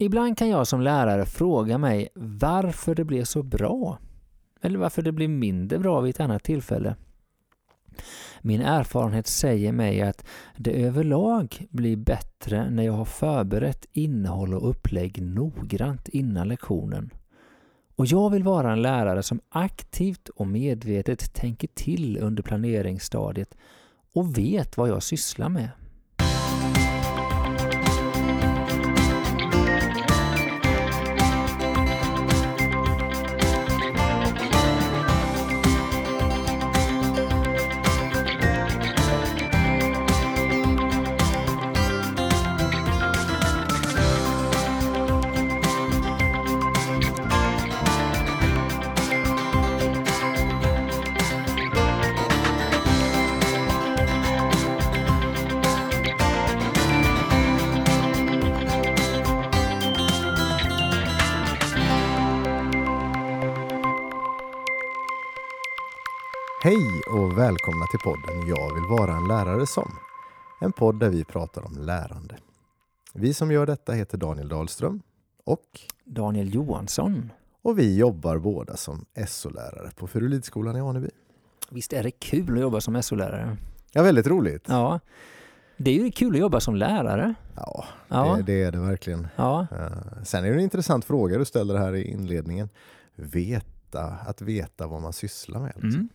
Ibland 0.00 0.38
kan 0.38 0.48
jag 0.48 0.66
som 0.66 0.80
lärare 0.80 1.26
fråga 1.26 1.78
mig 1.78 2.08
varför 2.14 2.94
det 2.94 3.04
blev 3.04 3.24
så 3.24 3.42
bra. 3.42 3.98
Eller 4.60 4.78
varför 4.78 5.02
det 5.02 5.12
blev 5.12 5.30
mindre 5.30 5.78
bra 5.78 6.00
vid 6.00 6.14
ett 6.14 6.20
annat 6.20 6.44
tillfälle. 6.44 6.96
Min 8.40 8.60
erfarenhet 8.60 9.26
säger 9.26 9.72
mig 9.72 10.02
att 10.02 10.26
det 10.56 10.82
överlag 10.82 11.66
blir 11.70 11.96
bättre 11.96 12.70
när 12.70 12.82
jag 12.82 12.92
har 12.92 13.04
förberett 13.04 13.86
innehåll 13.92 14.54
och 14.54 14.70
upplägg 14.70 15.22
noggrant 15.22 16.08
innan 16.08 16.48
lektionen. 16.48 17.10
Och 17.96 18.06
jag 18.06 18.30
vill 18.30 18.42
vara 18.42 18.72
en 18.72 18.82
lärare 18.82 19.22
som 19.22 19.40
aktivt 19.48 20.28
och 20.28 20.46
medvetet 20.46 21.34
tänker 21.34 21.68
till 21.68 22.18
under 22.18 22.42
planeringsstadiet 22.42 23.54
och 24.14 24.38
vet 24.38 24.76
vad 24.76 24.88
jag 24.88 25.02
sysslar 25.02 25.48
med. 25.48 25.68
Hej 66.62 67.02
och 67.10 67.38
välkomna 67.38 67.86
till 67.90 68.00
podden 68.04 68.48
Jag 68.48 68.74
vill 68.74 68.84
vara 68.98 69.16
en 69.16 69.28
lärare 69.28 69.66
som. 69.66 69.92
En 70.60 70.72
podd 70.72 71.00
där 71.00 71.08
vi 71.10 71.24
pratar 71.24 71.66
om 71.66 71.78
lärande. 71.78 72.36
Vi 73.14 73.34
som 73.34 73.52
gör 73.52 73.66
detta 73.66 73.92
heter 73.92 74.18
Daniel 74.18 74.48
Dahlström 74.48 75.02
och 75.44 75.80
Daniel 76.04 76.54
Johansson. 76.54 77.32
och 77.62 77.78
vi 77.78 77.96
jobbar 77.98 78.38
båda 78.38 78.76
som 78.76 79.04
SO-lärare 79.28 79.90
på 79.96 80.06
Furulidskolan 80.06 80.76
i 80.76 80.80
Aneby. 80.80 81.10
Visst 81.70 81.92
är 81.92 82.02
det 82.02 82.10
kul 82.10 82.54
att 82.54 82.60
jobba 82.60 82.80
som 82.80 83.02
SO-lärare? 83.02 83.56
Ja, 83.92 84.02
väldigt 84.02 84.26
roligt. 84.26 84.64
Ja. 84.68 85.00
Det 85.76 85.90
är 85.90 86.04
ju 86.04 86.10
kul 86.10 86.34
att 86.34 86.40
jobba 86.40 86.60
som 86.60 86.76
lärare. 86.76 87.34
Ja, 87.56 87.84
Ja. 88.08 88.34
Det, 88.36 88.42
det 88.42 88.62
är 88.62 88.72
det 88.72 88.78
verkligen. 88.78 89.28
Ja. 89.36 89.66
Eh, 89.72 90.22
Sen 90.24 90.44
är 90.44 90.48
det 90.48 90.54
en 90.54 90.60
intressant 90.60 91.04
fråga 91.04 91.38
du 91.38 91.44
ställer 91.44 91.76
här 91.76 91.94
i 91.94 92.02
inledningen. 92.10 92.68
Veta, 93.14 94.02
att 94.04 94.42
veta 94.42 94.86
vad 94.86 95.02
man 95.02 95.12
sysslar 95.12 95.60
med. 95.60 95.72
alltså. 95.74 95.98
Mm. 95.98 96.08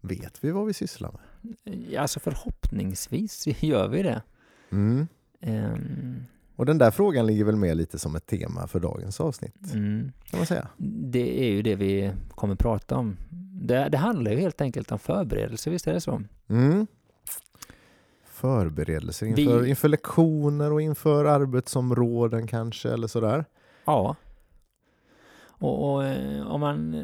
Vet 0.00 0.44
vi 0.44 0.50
vad 0.50 0.66
vi 0.66 0.72
sysslar 0.72 1.12
med? 1.12 1.98
Alltså 2.00 2.20
förhoppningsvis 2.20 3.46
gör 3.62 3.88
vi 3.88 4.02
det. 4.02 4.22
Mm. 4.70 5.06
Ehm, 5.40 6.24
Och 6.56 6.66
den 6.66 6.78
där 6.78 6.90
frågan 6.90 7.26
ligger 7.26 7.44
väl 7.44 7.56
med 7.56 7.76
lite 7.76 7.98
som 7.98 8.16
ett 8.16 8.26
tema 8.26 8.66
för 8.66 8.80
dagens 8.80 9.20
avsnitt, 9.20 9.72
mm. 9.74 10.12
kan 10.30 10.38
man 10.40 10.46
säga. 10.46 10.68
Det 11.10 11.40
är 11.44 11.50
ju 11.50 11.62
det 11.62 11.74
vi 11.74 12.12
kommer 12.30 12.54
prata 12.54 12.96
om. 12.96 13.16
Det, 13.62 13.88
det 13.88 13.98
handlar 13.98 14.30
ju 14.30 14.36
helt 14.38 14.60
enkelt 14.60 14.92
om 14.92 14.98
förberedelse, 14.98 15.70
visst 15.70 15.86
är 15.86 15.92
det 15.92 16.00
så? 16.00 16.22
Mm. 16.48 16.86
Förberedelser 18.24 19.26
inför, 19.26 19.58
Vi- 19.60 19.68
inför 19.68 19.88
lektioner 19.88 20.72
och 20.72 20.82
inför 20.82 21.24
arbetsområden 21.24 22.46
kanske, 22.46 22.90
eller 22.90 23.06
sådär. 23.06 23.44
Ja. 23.84 24.16
Och, 25.60 25.92
och 25.94 26.04
eh, 26.04 26.46
om 26.46 26.60
man... 26.60 26.94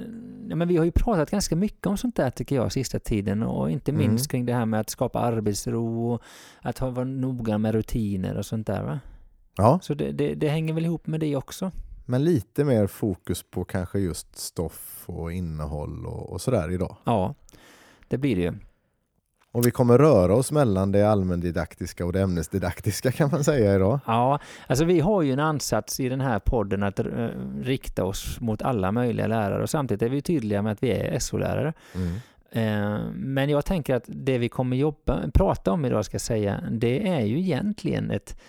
Ja, 0.49 0.57
men 0.57 0.69
vi 0.69 0.77
har 0.77 0.85
ju 0.85 0.91
pratat 0.93 1.31
ganska 1.31 1.57
mycket 1.57 1.87
om 1.87 1.97
sånt 1.97 2.17
där 2.17 2.31
tycker 2.31 2.57
jag 2.57 2.73
sista 2.73 2.99
tiden 2.99 3.43
och 3.43 3.71
inte 3.71 3.91
Mm. 3.91 4.09
minst 4.09 4.31
kring 4.31 4.47
det 4.47 4.55
här 4.55 4.67
med 4.67 4.81
att 4.81 4.91
skapa 4.91 5.19
arbetsro 5.21 6.11
och 6.13 6.23
att 6.63 6.79
ha, 6.79 6.91
vara 6.91 7.05
noga 7.05 7.59
med 7.59 7.75
rutiner 7.75 8.37
och 8.39 8.47
sånt 8.47 8.67
där 8.67 8.83
va? 8.83 9.01
Ja, 9.57 9.79
Så 9.83 9.95
det, 9.95 10.13
det, 10.13 10.35
det 10.35 10.49
hänger 10.49 10.75
väl 10.75 10.85
ihop 10.85 11.07
med 11.07 11.21
det 11.21 11.37
också. 11.37 11.71
men 12.07 12.25
lite 12.25 12.65
mer 12.65 12.87
fokus 12.87 13.43
på 13.51 13.65
kanske 13.65 13.99
just 13.99 14.37
stoff 14.39 15.05
och 15.07 15.33
innehåll 15.33 16.07
och, 16.07 16.33
och 16.33 16.41
sådär 16.41 16.71
idag. 16.73 16.97
Ja, 17.05 17.35
det 18.09 18.19
blir 18.19 18.37
det 18.37 18.43
ju. 18.43 18.53
Och 19.55 19.67
vi 19.67 19.71
kommer 19.71 19.99
röra 19.99 20.35
oss 20.35 20.53
mellan 20.53 20.93
det 20.93 21.03
allmändidaktiska 21.03 22.07
och 22.07 22.13
det 22.13 22.21
ämnesdidaktiska 22.21 23.13
kan 23.13 23.31
man 23.31 23.45
säga 23.45 23.75
idag. 23.75 24.01
Ja, 24.07 24.39
alltså 24.67 24.85
vi 24.85 25.01
har 25.01 25.23
ju 25.23 25.33
en 25.33 25.41
ansats 25.41 26.01
i 26.01 26.09
den 26.09 26.21
här 26.21 26.39
podden 26.39 26.83
att 26.83 26.99
eh, 26.99 27.29
rikta 27.63 28.05
oss 28.05 28.41
mot 28.41 28.63
alla 28.63 28.93
möjliga 28.93 29.27
lärare 29.27 29.63
och 29.63 29.71
samtidigt 29.71 30.03
är 30.03 30.09
vi 30.09 30.23
tydliga 30.23 30.63
med 30.63 30.73
att 30.73 30.83
vi 30.83 30.91
är 30.91 31.19
SO-lärare. 31.19 31.73
Mm. 31.95 32.15
Eh, 32.51 33.01
men 33.15 33.51
jag 33.51 33.65
tänker 33.65 33.95
att 33.95 34.05
det 34.07 34.39
vi 34.39 34.49
kommer 34.49 34.77
jobba, 34.77 35.31
prata 35.35 35.73
om 35.73 35.85
idag 35.85 36.05
ska 36.05 36.19
säga, 36.19 36.61
det 36.71 37.09
är 37.09 37.21
ju 37.21 37.39
egentligen 37.39 38.11
ett 38.11 38.41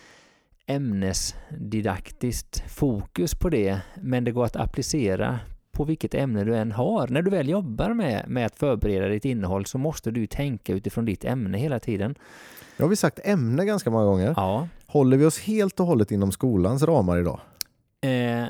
ämnesdidaktiskt 0.65 2.63
fokus 2.67 3.35
på 3.35 3.49
det, 3.49 3.79
men 3.95 4.23
det 4.23 4.31
går 4.31 4.45
att 4.45 4.55
applicera 4.55 5.39
på 5.75 5.83
vilket 5.83 6.13
ämne 6.13 6.43
du 6.43 6.55
än 6.55 6.71
har. 6.71 7.07
När 7.07 7.21
du 7.21 7.31
väl 7.31 7.49
jobbar 7.49 7.93
med, 7.93 8.25
med 8.27 8.45
att 8.45 8.55
förbereda 8.55 9.07
ditt 9.07 9.25
innehåll 9.25 9.65
så 9.65 9.77
måste 9.77 10.11
du 10.11 10.27
tänka 10.27 10.73
utifrån 10.73 11.05
ditt 11.05 11.25
ämne 11.25 11.57
hela 11.57 11.79
tiden. 11.79 12.15
Nu 12.77 12.83
har 12.83 12.89
vi 12.89 12.95
sagt 12.95 13.19
ämne 13.23 13.65
ganska 13.65 13.89
många 13.89 14.05
gånger. 14.05 14.33
Ja. 14.37 14.67
Håller 14.87 15.17
vi 15.17 15.25
oss 15.25 15.39
helt 15.39 15.79
och 15.79 15.85
hållet 15.85 16.11
inom 16.11 16.31
skolans 16.31 16.83
ramar 16.83 17.17
idag? 17.17 17.39
Eh, 18.01 18.45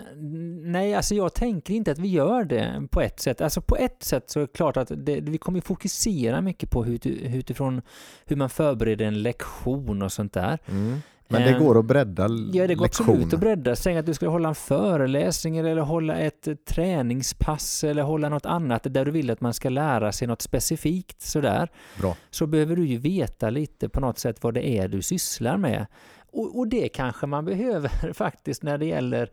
nej, 0.61 0.95
alltså 0.95 1.15
jag 1.15 1.33
tänker 1.33 1.73
inte 1.73 1.91
att 1.91 1.99
vi 1.99 2.07
gör 2.07 2.43
det 2.43 2.87
på 2.91 3.01
ett 3.01 3.19
sätt. 3.19 3.41
Alltså 3.41 3.61
på 3.61 3.77
ett 3.77 4.03
sätt 4.03 4.29
så 4.29 4.39
är 4.39 4.41
det 4.41 4.53
klart 4.53 4.77
att 4.77 4.91
det, 4.95 5.19
vi 5.21 5.37
kommer 5.37 5.61
fokusera 5.61 6.41
mycket 6.41 6.69
på 6.69 6.83
hur, 6.83 7.07
utifrån 7.35 7.81
hur 8.25 8.35
man 8.35 8.49
förbereder 8.49 9.05
en 9.05 9.21
lektion 9.21 10.01
och 10.01 10.11
sånt 10.11 10.33
där. 10.33 10.59
Mm. 10.65 11.01
Men 11.27 11.41
det 11.41 11.49
Eh, 11.49 11.59
går 11.59 11.79
att 11.79 11.85
bredda 11.85 12.25
l- 12.25 12.51
Ja, 12.53 12.67
det 12.67 12.75
går 12.75 12.83
lektioner. 12.85 13.09
absolut 13.11 13.33
att 13.33 13.39
bredda. 13.39 13.75
Säg 13.75 13.97
att 13.97 14.05
du 14.05 14.13
skulle 14.13 14.31
hålla 14.31 14.49
en 14.49 14.55
föreläsning 14.55 15.57
eller 15.57 15.77
hålla 15.81 16.15
ett 16.17 16.47
eh, 16.47 16.55
träningspass 16.55 17.83
eller 17.83 18.03
hålla 18.03 18.29
något 18.29 18.45
annat 18.45 18.83
där 18.89 19.05
du 19.05 19.11
vill 19.11 19.31
att 19.31 19.41
man 19.41 19.53
ska 19.53 19.69
lära 19.69 20.11
sig 20.11 20.27
något 20.27 20.41
specifikt 20.41 21.21
sådär. 21.21 21.69
Bra. 21.99 22.15
Så 22.29 22.47
behöver 22.47 22.75
du 22.75 22.85
ju 22.85 22.97
veta 22.97 23.49
lite 23.49 23.89
på 23.89 23.99
något 23.99 24.19
sätt 24.19 24.43
vad 24.43 24.53
det 24.53 24.69
är 24.69 24.87
du 24.87 25.01
sysslar 25.01 25.57
med. 25.57 25.85
Och, 26.31 26.59
och 26.59 26.67
det 26.67 26.87
kanske 26.89 27.25
man 27.27 27.45
behöver 27.45 28.13
faktiskt 28.13 28.63
när 28.63 28.77
det 28.77 28.85
gäller 28.85 29.29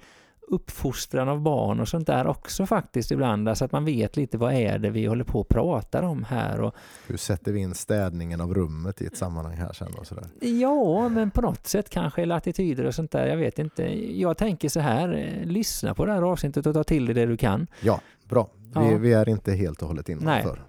uppfostran 0.53 1.29
av 1.29 1.41
barn 1.41 1.81
och 1.81 1.89
sånt 1.89 2.07
där 2.07 2.27
också 2.27 2.67
faktiskt 2.67 3.11
ibland. 3.11 3.49
Alltså 3.49 3.65
att 3.65 3.73
man 3.73 3.85
vet 3.85 4.17
lite 4.17 4.39
vad 4.39 4.55
är 4.55 4.79
det 4.79 4.91
vi 4.91 5.07
håller 5.07 5.25
på 5.25 5.41
och 5.41 5.49
pratar 5.49 6.03
om 6.03 6.25
här. 6.25 6.61
Och, 6.61 6.75
Hur 7.07 7.17
sätter 7.17 7.53
vi 7.53 7.61
in 7.61 7.75
städningen 7.75 8.41
av 8.41 8.55
rummet 8.55 9.03
i 9.03 9.07
ett 9.07 9.17
sammanhang 9.17 9.57
här 9.57 9.73
sen 9.73 9.95
och 9.99 10.07
sådär? 10.07 10.25
Ja, 10.41 11.09
men 11.09 11.31
på 11.31 11.41
något 11.41 11.67
sätt 11.67 11.91
kanske, 11.91 12.23
eller 12.23 12.35
attityder 12.37 12.85
och 12.85 12.95
sånt 12.95 13.11
där. 13.11 13.27
Jag 13.27 13.37
vet 13.37 13.59
inte. 13.59 13.83
Jag 14.21 14.37
tänker 14.37 14.69
så 14.69 14.81
här, 14.81 15.13
eh, 15.43 15.47
lyssna 15.47 15.95
på 15.95 16.07
det 16.07 16.13
här 16.13 16.23
avsnittet 16.23 16.67
och 16.67 16.75
ta 16.75 16.85
till 16.85 17.07
dig 17.07 17.15
det 17.15 17.27
du 17.27 17.37
kan. 17.37 17.67
Ja, 17.81 18.01
bra. 18.29 18.49
Vi, 18.57 18.91
Ja. 18.93 18.97
vi 18.97 19.13
är 19.13 19.29
inte 19.29 19.53
helt 19.53 19.83
och 19.83 19.89
hållet 19.89 20.09
innanför 20.09 20.63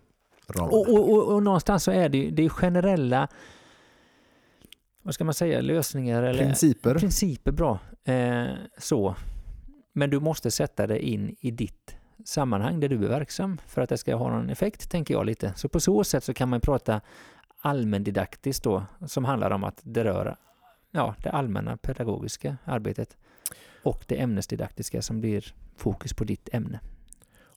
ramarna. 0.48 0.78
Och, 0.78 0.90
och, 0.90 1.12
och, 1.14 1.34
och 1.34 1.44
någonstans 1.44 1.84
så 1.84 1.92
är 1.92 2.10
det 2.10 2.18
ju 2.18 2.32
det 2.32 2.46
är 2.46 2.50
generella, 2.50 3.28
vad 5.04 5.14
ska 5.14 5.24
man 5.24 5.34
säga, 5.34 5.62
lösningar 5.62 6.24
eller 6.24 6.44
Principer. 6.46 6.96
principer 7.00 7.52
bra. 7.52 7.80
Eh, 8.06 8.46
så. 8.78 9.16
Men 9.94 10.09
du 10.09 10.20
måste 10.20 10.52
sätta 10.52 10.88
det 10.88 11.06
in 11.06 11.36
i 11.40 11.52
ditt 11.52 11.96
sammanhang 12.26 12.80
där 12.80 12.90
du 12.90 13.06
är 13.06 13.09
verksam 13.09 13.62
för 13.68 13.81
att 13.81 13.90
det 13.90 13.98
ska 13.98 14.16
ha 14.16 14.30
någon 14.30 14.50
effekt, 14.50 14.90
tänker 14.90 15.14
jag 15.14 15.26
lite. 15.26 15.54
Så 15.56 15.70
på 15.70 15.80
så 15.80 16.04
sätt 16.04 16.24
så 16.24 16.34
kan 16.34 16.50
man 16.50 16.62
prata 16.62 17.02
allmändidaktiskt 17.62 18.64
då, 18.64 18.86
som 19.08 19.26
handlar 19.26 19.52
om 19.52 19.64
att 19.64 19.80
det 19.84 20.03
rör 20.03 20.36
ja, 20.92 21.16
det 21.24 21.30
allmänna 21.30 21.78
pedagogiska 21.78 22.58
arbetet 22.64 23.18
och 23.84 24.03
det 24.08 24.22
ämnesdidaktiska 24.22 25.02
som 25.02 25.20
blir 25.22 25.53
fokus 25.78 26.14
på 26.14 26.23
ditt 26.23 26.50
ämne. 26.53 26.79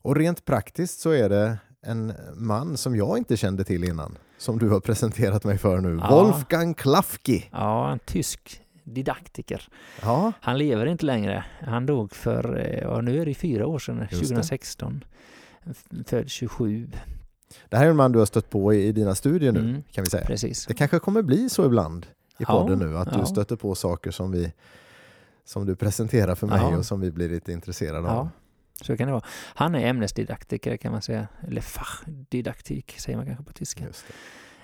Och 0.01 0.15
rent 0.15 0.45
praktiskt 0.45 0.99
så 0.99 1.09
är 1.09 1.29
det 1.29 1.57
en 1.81 2.13
man 2.35 2.77
som 2.77 2.95
jag 2.95 3.17
inte 3.17 3.37
kände 3.37 3.63
till 3.63 3.83
innan, 3.83 4.17
som 4.37 4.59
du 4.59 4.69
har 4.69 4.79
presenterat 4.79 5.43
mig 5.43 5.57
för 5.57 5.79
nu. 5.79 5.99
Ja. 6.01 6.09
Wolfgang 6.09 6.73
Klafki. 6.73 7.49
Ja, 7.51 7.91
en 7.91 7.99
tysk 7.99 8.61
didaktiker. 8.93 9.67
Ja, 10.01 10.31
Han 10.41 10.57
lever 10.57 10.85
inte 10.85 11.05
längre. 11.05 11.45
Han 11.61 11.85
dog 11.85 12.15
för, 12.15 12.57
eh, 12.59 12.79
ja, 12.79 13.01
nu 13.01 13.21
är 13.21 13.25
det 13.25 13.33
fyra 13.33 13.67
år 13.67 13.79
sedan, 13.79 13.97
det. 13.97 14.07
2016. 14.07 15.03
F- 15.69 15.85
Född 16.05 16.29
27. 16.29 16.89
det 17.69 17.77
här 17.77 17.85
är 17.85 17.89
en 17.89 17.95
man 17.95 18.11
du 18.11 18.19
har 18.19 18.25
stött 18.25 18.49
på 18.49 18.73
i, 18.73 18.87
i 18.87 18.91
dina 18.91 19.15
studier 19.15 19.51
nu, 19.51 19.59
Mm, 19.59 19.83
kan 19.91 20.03
vi 20.03 20.09
säga. 20.09 20.25
precis. 20.25 20.65
Det 20.65 20.73
kanske 20.73 20.99
kommer 20.99 21.21
bli 21.21 21.49
så 21.49 21.65
ibland 21.65 22.05
i 22.05 22.09
Ja, 22.37 22.45
podden 22.45 22.79
nu, 22.79 22.97
att 22.97 23.09
ja. 23.11 23.17
du 23.19 23.25
stöter 23.25 23.55
på 23.55 23.75
saker 23.75 24.11
som 24.11 24.31
vi 24.31 24.53
som 25.45 25.65
du 25.65 25.75
presenterar 25.75 26.35
för 26.35 26.47
mig 26.47 26.59
Ja. 26.61 26.77
och 26.77 26.85
som 26.85 27.01
vi 27.01 27.11
blir 27.11 27.29
lite 27.29 27.51
intresserade 27.51 28.07
Ja, 28.07 28.13
av. 28.13 28.29
så 28.81 28.97
kan 28.97 29.07
det 29.07 29.13
vara. 29.13 29.23
Han 29.55 29.75
är 29.75 29.87
ämnesdidaktiker 29.87 30.77
kan 30.77 30.91
man 30.91 31.01
säga, 31.01 31.27
eller 31.47 31.61
fachdidaktik 31.61 32.95
säger 32.99 33.17
man 33.17 33.25
kanske 33.25 33.43
på 33.43 33.53
tyska. 33.53 33.83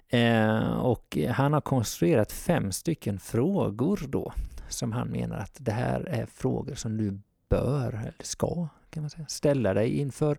Eh, 0.10 0.78
och 0.78 1.18
han 1.30 1.54
har 1.54 1.62
konstruerat 1.62 2.32
fem 2.32 2.72
stycken 2.72 3.20
frågor 3.20 4.00
då 4.08 4.34
som 4.70 4.92
han 4.92 5.08
menar 5.08 5.38
att 5.38 5.58
det 5.60 5.72
här 5.72 6.02
är 6.02 6.26
frågor 6.26 6.76
som 6.76 6.98
du 6.98 7.20
bör, 7.50 7.88
eller 7.88 8.14
ska, 8.24 8.68
kan 8.90 9.04
man 9.04 9.10
säga, 9.10 9.26
ställa 9.28 9.74
dig 9.74 10.00
inför 10.00 10.38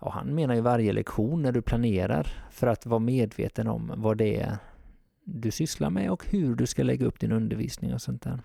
Ja, 0.00 0.10
han 0.10 0.34
menar 0.34 0.54
ju 0.54 0.60
varje 0.60 0.92
lektion 0.92 1.42
när 1.42 1.52
du 1.52 1.62
planerar 1.62 2.46
för 2.50 2.66
att 2.66 2.86
vara 2.86 2.98
medveten 2.98 3.68
om 3.68 3.92
vad 3.96 4.16
det 4.16 4.40
är 4.40 4.56
du 5.24 5.50
sysslar 5.50 5.90
med 5.90 6.10
och 6.10 6.26
hur 6.26 6.54
du 6.54 6.66
ska 6.66 6.82
lägga 6.82 7.06
upp 7.06 7.20
din 7.20 7.32
undervisning 7.32 7.94
och 7.94 8.02
sånt 8.02 8.22
där. 8.22 8.40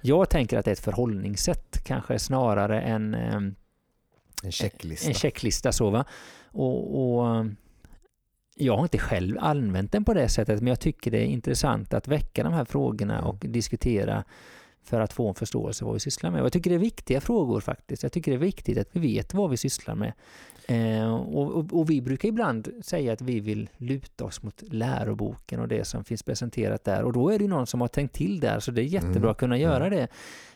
Jag 0.00 0.30
tänker 0.30 0.58
att 0.58 0.64
det 0.64 0.70
är 0.70 0.72
ett 0.72 0.80
förhållningssätt 0.80 1.84
kanske 1.84 2.18
snarare 2.18 2.80
än 2.80 3.14
eh, 3.14 3.34
En 4.42 4.52
checklista. 4.52 5.08
en 5.08 5.14
checklista. 5.14 5.72
Så, 5.72 5.90
va? 5.90 6.04
Och, 6.44 7.18
och, 7.18 7.46
jag 8.54 8.76
har 8.76 8.82
inte 8.82 8.98
själv 8.98 9.36
använt 9.40 9.92
den 9.92 10.04
på 10.04 10.14
det 10.14 10.28
sättet 10.28 10.60
men 10.60 10.66
jag 10.66 10.80
tycker 10.80 11.10
det 11.10 11.18
är 11.18 11.26
intressant 11.26 11.94
att 11.94 12.08
väcka 12.08 12.42
de 12.44 12.52
här 12.52 12.64
frågorna 12.64 13.18
Mm. 13.18 13.26
och 13.30 13.36
diskutera 13.48 14.24
för 14.82 15.00
att 15.00 15.12
få 15.12 15.28
en 15.28 15.34
förståelse 15.34 15.78
för 15.78 15.86
vad 15.86 15.94
vi 15.94 16.00
sysslar 16.00 16.30
med. 16.30 16.40
Och 16.40 16.44
jag 16.44 16.52
tycker 16.52 16.70
det 16.70 16.76
är 16.76 16.80
viktiga 16.80 17.20
frågor 17.20 17.60
faktiskt. 17.60 18.02
Jag 18.02 18.12
tycker 18.12 18.30
det 18.30 18.36
är 18.36 18.38
viktigt 18.38 18.78
att 18.78 18.88
vi 18.92 19.00
vet 19.00 19.34
vad 19.34 19.50
vi 19.50 19.56
sysslar 19.56 19.94
med. 19.94 20.12
Eh, 20.66 21.14
och, 21.14 21.50
och, 21.52 21.72
och 21.72 21.90
vi 21.90 22.00
brukar 22.00 22.28
ibland 22.28 22.68
säga 22.82 23.12
att 23.12 23.20
vi 23.20 23.40
vill 23.40 23.68
luta 23.76 24.24
oss 24.24 24.42
mot 24.42 24.62
läroboken 24.72 25.60
och 25.60 25.68
det 25.68 25.84
som 25.84 26.04
finns 26.04 26.22
presenterat 26.22 26.84
där. 26.84 27.02
Och 27.02 27.12
då 27.12 27.30
är 27.30 27.38
det 27.38 27.48
någon 27.48 27.66
som 27.66 27.80
har 27.80 27.88
tänkt 27.88 28.14
till 28.14 28.40
där, 28.40 28.60
så 28.60 28.70
det 28.70 28.82
är 28.82 28.84
jättebra 28.84 29.16
Mm. 29.18 29.30
att 29.30 29.38
kunna 29.38 29.58
göra 29.58 29.86
Mm. 29.86 29.98
det. 29.98 30.08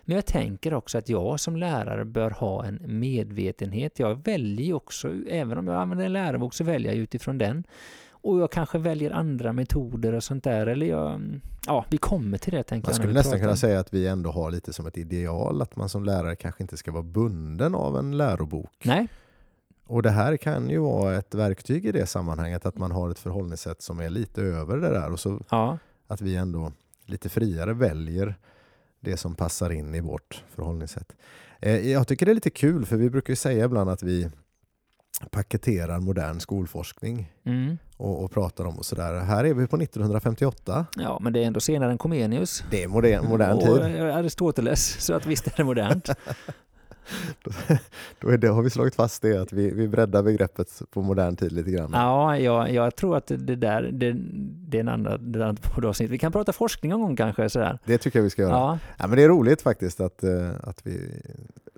Men 0.05 0.15
jag 0.15 0.27
tänker 0.27 0.75
också 0.75 0.99
att 0.99 1.09
jag 1.09 1.41
som 1.41 1.57
lärare 1.57 2.05
bör 2.05 2.31
ha 2.31 2.65
en 2.65 2.79
medvetenhet. 2.87 3.99
Jag 3.99 4.25
väljer 4.25 4.75
också, 4.75 5.13
även 5.29 5.59
om 5.59 5.67
jag 5.67 5.77
använder 5.77 6.05
en 6.07 6.13
lärobok 6.13 6.55
så 6.55 6.65
väljer 6.65 6.93
jag 6.93 6.99
utifrån 6.99 7.39
den. 7.39 7.65
Och 8.25 8.41
jag 8.41 8.51
kanske 8.51 8.79
väljer 8.79 9.11
andra 9.11 9.53
metoder 9.53 10.13
och 10.13 10.25
sånt 10.25 10.45
där. 10.45 10.67
Eller 10.67 10.87
jag, 10.87 11.41
ja, 11.67 11.85
vi 11.91 11.99
kommer 11.99 12.39
till 12.39 12.53
det 12.53 12.63
tänker 12.63 12.89
Man 12.89 12.93
jag. 12.93 12.99
när 12.99 13.03
skulle 13.05 13.19
nästan 13.19 13.41
kunna 13.41 13.57
säga 13.57 13.81
att 13.81 13.95
vi 13.95 14.07
ändå 14.07 14.31
har 14.31 14.51
lite 14.51 14.73
som 14.73 14.87
ett 14.87 14.99
ideal 14.99 15.63
att 15.63 15.77
man 15.77 15.89
som 15.89 16.05
lärare 16.05 16.37
kanske 16.37 16.63
inte 16.63 16.77
ska 16.77 16.93
vara 16.93 17.03
bunden 17.03 17.75
av 17.75 17.99
en 17.99 18.17
lärobok. 18.17 18.83
Nej, 18.85 19.09
Och 19.87 20.03
det 20.03 20.11
här 20.11 20.37
kan 20.37 20.71
ju 20.71 20.79
vara 20.79 21.17
ett 21.17 21.35
verktyg 21.35 21.87
i 21.87 21.93
det 21.93 22.07
sammanhanget 22.07 22.67
att 22.67 22.79
man 22.79 22.91
har 22.91 23.11
ett 23.11 23.19
förhållningssätt 23.19 23.83
som 23.83 24.01
är 24.01 24.11
lite 24.11 24.43
över 24.43 24.77
det 24.77 24.89
där 24.91 25.13
och 25.13 25.21
så 25.21 25.41
ja, 25.51 25.79
att 26.07 26.21
vi 26.21 26.37
ändå 26.37 26.73
lite 27.07 27.29
friare 27.29 27.73
väljer 27.73 28.35
det 29.01 29.17
som 29.17 29.35
passar 29.35 29.71
in 29.71 29.95
i 29.95 30.01
vårt 30.01 30.45
förhållningssätt. 30.55 31.13
Eh, 31.61 31.91
Jag 31.91 32.09
tycker 32.09 32.27
det 32.27 32.33
är 32.33 32.35
lite 32.35 32.51
kul 32.51 32.87
för 32.87 32.97
vi 32.97 33.11
brukar 33.11 33.33
ju 33.33 33.37
säga 33.37 33.65
ibland 33.65 33.91
att 33.91 34.03
vi 34.03 34.31
paketerar 35.31 36.01
modern 36.01 36.41
skolforskning 36.41 37.33
mm. 37.45 37.79
Och, 37.97 38.25
och 38.25 38.31
pratar 38.31 38.65
om 38.65 38.79
och 38.79 38.85
sådär. 38.87 39.21
Här 39.21 39.45
är 39.45 39.55
vi 39.55 39.67
på 39.67 39.77
1958. 39.77 40.87
ja, 40.97 41.19
men 41.23 41.33
det 41.33 41.43
är 41.43 41.47
ändå 41.47 41.61
senare 41.61 41.91
än 41.91 41.99
Comenius. 41.99 42.65
Det 42.71 42.83
är 42.83 42.89
modern, 42.89 43.29
modern 43.29 43.53
och 43.57 43.63
tid. 43.63 43.97
eh, 44.01 44.17
Aristoteles, 44.17 45.05
så 45.05 45.15
att 45.15 45.27
visst 45.27 45.47
är 45.47 45.53
det 45.57 45.65
modernt. 45.65 46.11
Då 48.21 48.29
är 48.29 48.39
det, 48.39 48.49
har 48.49 48.63
vi 48.63 48.71
slagit 48.71 48.95
fast 48.95 49.23
det 49.23 49.37
att 49.43 49.53
vi, 49.53 49.71
vi 49.71 49.89
breddar 49.89 50.23
begreppet 50.23 50.83
på 50.91 51.03
modern 51.03 51.37
tid 51.37 51.53
lite 51.53 51.71
grann. 51.71 51.91
Ja, 51.93 52.39
jag, 52.39 52.73
jag 52.73 52.97
tror 52.97 53.17
att 53.17 53.27
det 53.27 53.57
där, 53.57 53.83
det, 53.83 54.13
det 54.69 54.79
är 54.79 54.81
en 54.81 54.89
annan, 54.89 55.33
det 55.33 55.39
är 55.39 55.43
ett 55.53 55.61
annat 55.69 55.85
avsnitt. 55.85 56.11
Vi 56.11 56.19
kan 56.19 56.33
prata 56.33 56.53
forskning 56.53 56.91
någon 56.91 57.01
gång 57.01 57.17
kanske. 57.17 57.49
Sådär. 57.51 57.79
Det 57.85 57.99
tycker 57.99 58.19
jag 58.19 58.25
vi 58.25 58.31
ska 58.31 58.43
göra. 58.43 58.53
Ja, 58.53 58.79
Ja, 58.99 59.07
men 59.07 59.17
det 59.17 59.23
är 59.23 59.29
roligt 59.29 59.63
faktiskt 59.63 60.01
att, 60.01 60.25
eh, 60.25 60.51
att 60.63 60.87
vi 60.87 61.21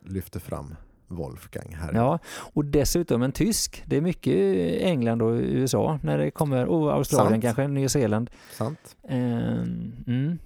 lyfter 0.05 0.41
fram 0.41 0.75
Wolfgang 1.08 1.75
här. 1.75 1.93
ja, 1.94 2.19
och 2.55 2.64
dessutom 2.64 3.23
en 3.23 3.32
tysk. 3.32 3.82
Det 3.87 3.97
är 3.97 4.00
mycket 4.00 4.35
England 4.82 5.23
och 5.23 5.32
USA 5.32 5.99
när 6.03 6.19
det 6.19 6.31
kommer, 6.31 6.67
och 6.67 6.93
Australien 6.93 7.32
Sant. 7.32 7.43
kanske, 7.43 7.69
Nya 7.69 7.88
Zeeland. 7.88 8.31
Sant? 8.53 8.97
Ehm, 9.08 9.93
mm. 10.06 10.38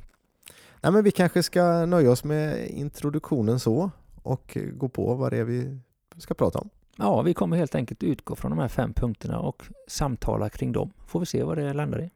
Nej, 0.80 0.92
men 0.92 1.04
vi 1.04 1.10
kanske 1.10 1.42
ska 1.42 1.86
nöja 1.86 2.10
oss 2.10 2.24
med 2.24 2.68
introduktionen 2.68 3.60
så 3.60 3.90
och 4.22 4.58
gå 4.72 4.88
på 4.88 5.14
vad 5.14 5.32
det 5.32 5.38
är 5.38 5.44
vi 5.44 5.78
ska 6.16 6.34
prata 6.34 6.58
om. 6.58 6.70
Ja, 6.96 7.22
vi 7.22 7.34
kommer 7.34 7.56
helt 7.56 7.74
enkelt 7.74 8.02
utgå 8.02 8.36
från 8.36 8.50
de 8.50 8.58
här 8.60 8.68
fem 8.68 8.92
punkterna 8.92 9.38
och 9.38 9.62
samtala 9.88 10.48
kring 10.48 10.72
dem. 10.72 10.92
Får 11.06 11.20
vi 11.20 11.26
se 11.26 11.42
vad 11.42 11.58
det 11.58 11.72
landar 11.72 12.02
i. 12.02 12.10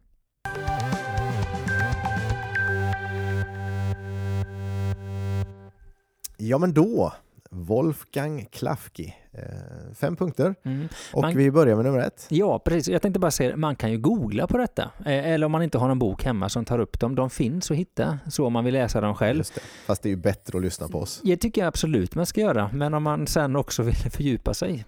Ja, 6.36 6.58
men 6.58 6.72
då 6.72 7.12
Wolfgang 7.54 8.46
Klafki. 8.52 9.14
Eh, 9.32 9.94
fem 9.94 10.16
punkter 10.16 10.54
Mm. 10.62 10.88
och 11.12 11.22
Man- 11.22 11.36
vi 11.36 11.50
börjar 11.50 11.76
med 11.76 11.84
nummer 11.84 11.98
ett. 11.98 12.26
Ja, 12.30 12.58
precis. 12.58 12.88
Jag 12.88 13.02
tänkte 13.02 13.20
bara 13.20 13.30
säga, 13.30 13.56
man 13.56 13.76
kan 13.76 13.90
ju 13.92 13.98
googla 13.98 14.46
på 14.46 14.58
detta. 14.58 14.82
Eh, 14.82 15.26
Eller 15.28 15.46
om 15.46 15.52
man 15.52 15.62
inte 15.62 15.78
har 15.78 15.88
någon 15.88 15.98
bok 15.98 16.24
hemma 16.24 16.48
som 16.48 16.64
tar 16.64 16.78
upp 16.78 17.00
dem. 17.00 17.14
De 17.14 17.30
finns 17.30 17.70
att 17.70 17.76
hitta, 17.76 18.18
så 18.30 18.46
om 18.46 18.52
man 18.52 18.64
vill 18.64 18.74
läsa 18.74 19.00
dem 19.00 19.14
själv. 19.14 19.44
Det. 19.54 19.60
Fast 19.86 20.02
det 20.02 20.08
är 20.08 20.10
ju 20.10 20.16
bättre 20.16 20.58
att 20.58 20.64
lyssna 20.64 20.88
på 20.88 20.98
oss. 20.98 21.20
Det 21.24 21.36
tycker 21.36 21.60
jag 21.60 21.68
absolut 21.68 22.14
man 22.14 22.26
ska 22.26 22.40
göra. 22.40 22.70
Men 22.72 22.94
om 22.94 23.02
man 23.02 23.26
sen 23.26 23.56
också 23.56 23.82
vill 23.82 23.94
fördjupa 24.10 24.54
sig. 24.54 24.84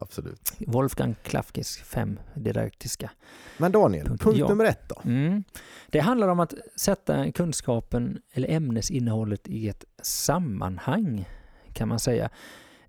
Absolut. 0.00 0.52
Wolfgang 0.66 1.14
Klafkis 1.22 1.76
fem 1.78 2.18
didaktiska. 2.34 3.10
Men 3.56 3.72
Daniel, 3.72 4.06
Punkt- 4.06 4.22
punkt 4.22 4.38
ja. 4.38 4.48
nummer 4.48 4.64
ett 4.64 4.88
då. 4.88 5.00
Mm. 5.04 5.44
Det 5.90 5.98
handlar 6.00 6.28
om 6.28 6.40
att 6.40 6.54
sätta 6.76 7.32
kunskapen 7.32 8.18
eller 8.32 8.48
ämnesinnehållet 8.50 9.48
i 9.48 9.68
ett 9.68 9.84
sammanhang, 10.02 11.28
kan 11.78 11.88
man 11.88 11.98
säga. 11.98 12.30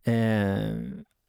Eh, 0.04 0.70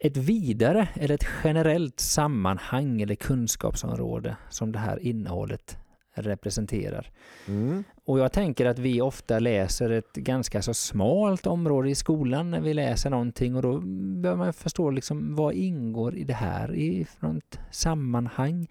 ett 0.04 0.16
vidare 0.16 0.88
eller 0.94 1.14
ett 1.14 1.26
generellt 1.44 2.00
sammanhang 2.00 3.00
eller 3.00 3.14
kunskapsområde 3.14 4.36
som 4.50 4.72
det 4.72 4.78
här 4.78 4.98
innehållet 4.98 5.76
representerar. 6.14 7.10
Mm. 7.46 7.84
Och 8.04 8.18
jag 8.18 8.32
tänker 8.32 8.66
att 8.66 8.78
vi 8.78 9.00
ofta 9.00 9.38
läser 9.38 9.90
ett 9.90 10.12
ganska 10.12 10.62
så 10.62 10.74
smalt 10.74 11.46
område 11.46 11.90
i 11.90 11.94
skolan 11.94 12.50
när 12.50 12.60
vi 12.60 12.74
läser 12.74 13.10
någonting 13.10 13.56
och 13.56 13.62
då 13.62 13.80
behöver 14.20 14.44
man 14.44 14.52
förstå 14.52 14.90
liksom 14.90 15.34
vad 15.36 15.54
ingår 15.54 16.16
i 16.16 16.24
det 16.24 16.34
här 16.34 16.74
i 16.74 17.00
ett 17.00 17.58
sammanhang. 17.70 18.68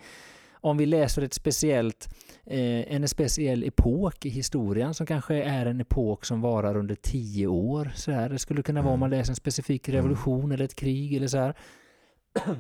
Om 0.62 0.78
vi 0.78 0.86
läser 0.86 1.22
ett 1.22 1.34
speciellt, 1.34 2.16
eh, 2.46 2.94
en 2.96 3.08
speciell 3.08 3.64
epok 3.64 4.26
i 4.26 4.30
historien 4.30 4.94
som 4.94 5.06
kanske 5.06 5.44
är 5.44 5.66
en 5.66 5.82
epok 5.82 6.26
som 6.26 6.42
varar 6.42 6.78
under 6.78 6.96
tio 6.96 7.48
år. 7.48 7.92
Så 7.96 8.12
här. 8.12 8.30
Det 8.30 8.40
skulle 8.40 8.62
kunna 8.64 8.82
vara 8.82 8.94
om 8.94 9.00
man 9.00 9.10
läser 9.10 9.32
en 9.32 9.36
specifik 9.36 9.90
revolution 9.90 10.52
eller 10.52 10.66
ett 10.66 10.76
krig 10.76 11.14
eller 11.16 11.28
så 11.28 11.38
här. 11.38 11.54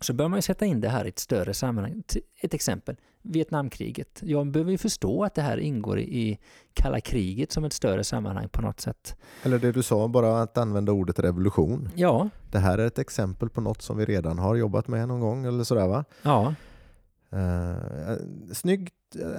Så 0.00 0.12
bör 0.12 0.28
man 0.28 0.38
ju 0.38 0.42
sätta 0.42 0.66
in 0.66 0.80
det 0.80 0.88
här 0.88 1.04
i 1.04 1.08
ett 1.08 1.18
större 1.18 1.54
sammanhang. 1.54 2.02
Ett 2.40 2.54
exempel, 2.54 2.96
Vietnamkriget. 3.22 4.20
Jag 4.22 4.50
behöver 4.50 4.70
ju 4.70 4.78
förstå 4.78 5.24
att 5.24 5.34
det 5.34 5.42
här 5.42 5.58
ingår 5.58 5.98
i 5.98 6.38
kalla 6.74 7.00
kriget 7.00 7.52
som 7.52 7.64
ett 7.64 7.72
större 7.72 8.04
sammanhang 8.04 8.48
på 8.48 8.62
något 8.62 8.80
sätt. 8.80 9.16
Eller 9.42 9.58
det 9.58 9.72
du 9.72 9.82
sa, 9.82 10.08
bara 10.08 10.42
att 10.42 10.58
använda 10.58 10.92
ordet 10.92 11.18
revolution. 11.18 11.88
Ja, 11.94 12.28
Det 12.50 12.58
här 12.58 12.78
är 12.78 12.86
ett 12.86 12.98
exempel 12.98 13.48
på 13.48 13.60
något 13.60 13.82
som 13.82 13.96
vi 13.96 14.04
redan 14.04 14.38
har 14.38 14.54
jobbat 14.54 14.88
med 14.88 15.08
någon 15.08 15.20
gång 15.20 15.46
eller 15.46 15.64
sådär 15.64 15.88
va? 15.88 16.04
ja, 16.22 16.54
Uh, 17.32 18.16
snygg, 18.52 18.90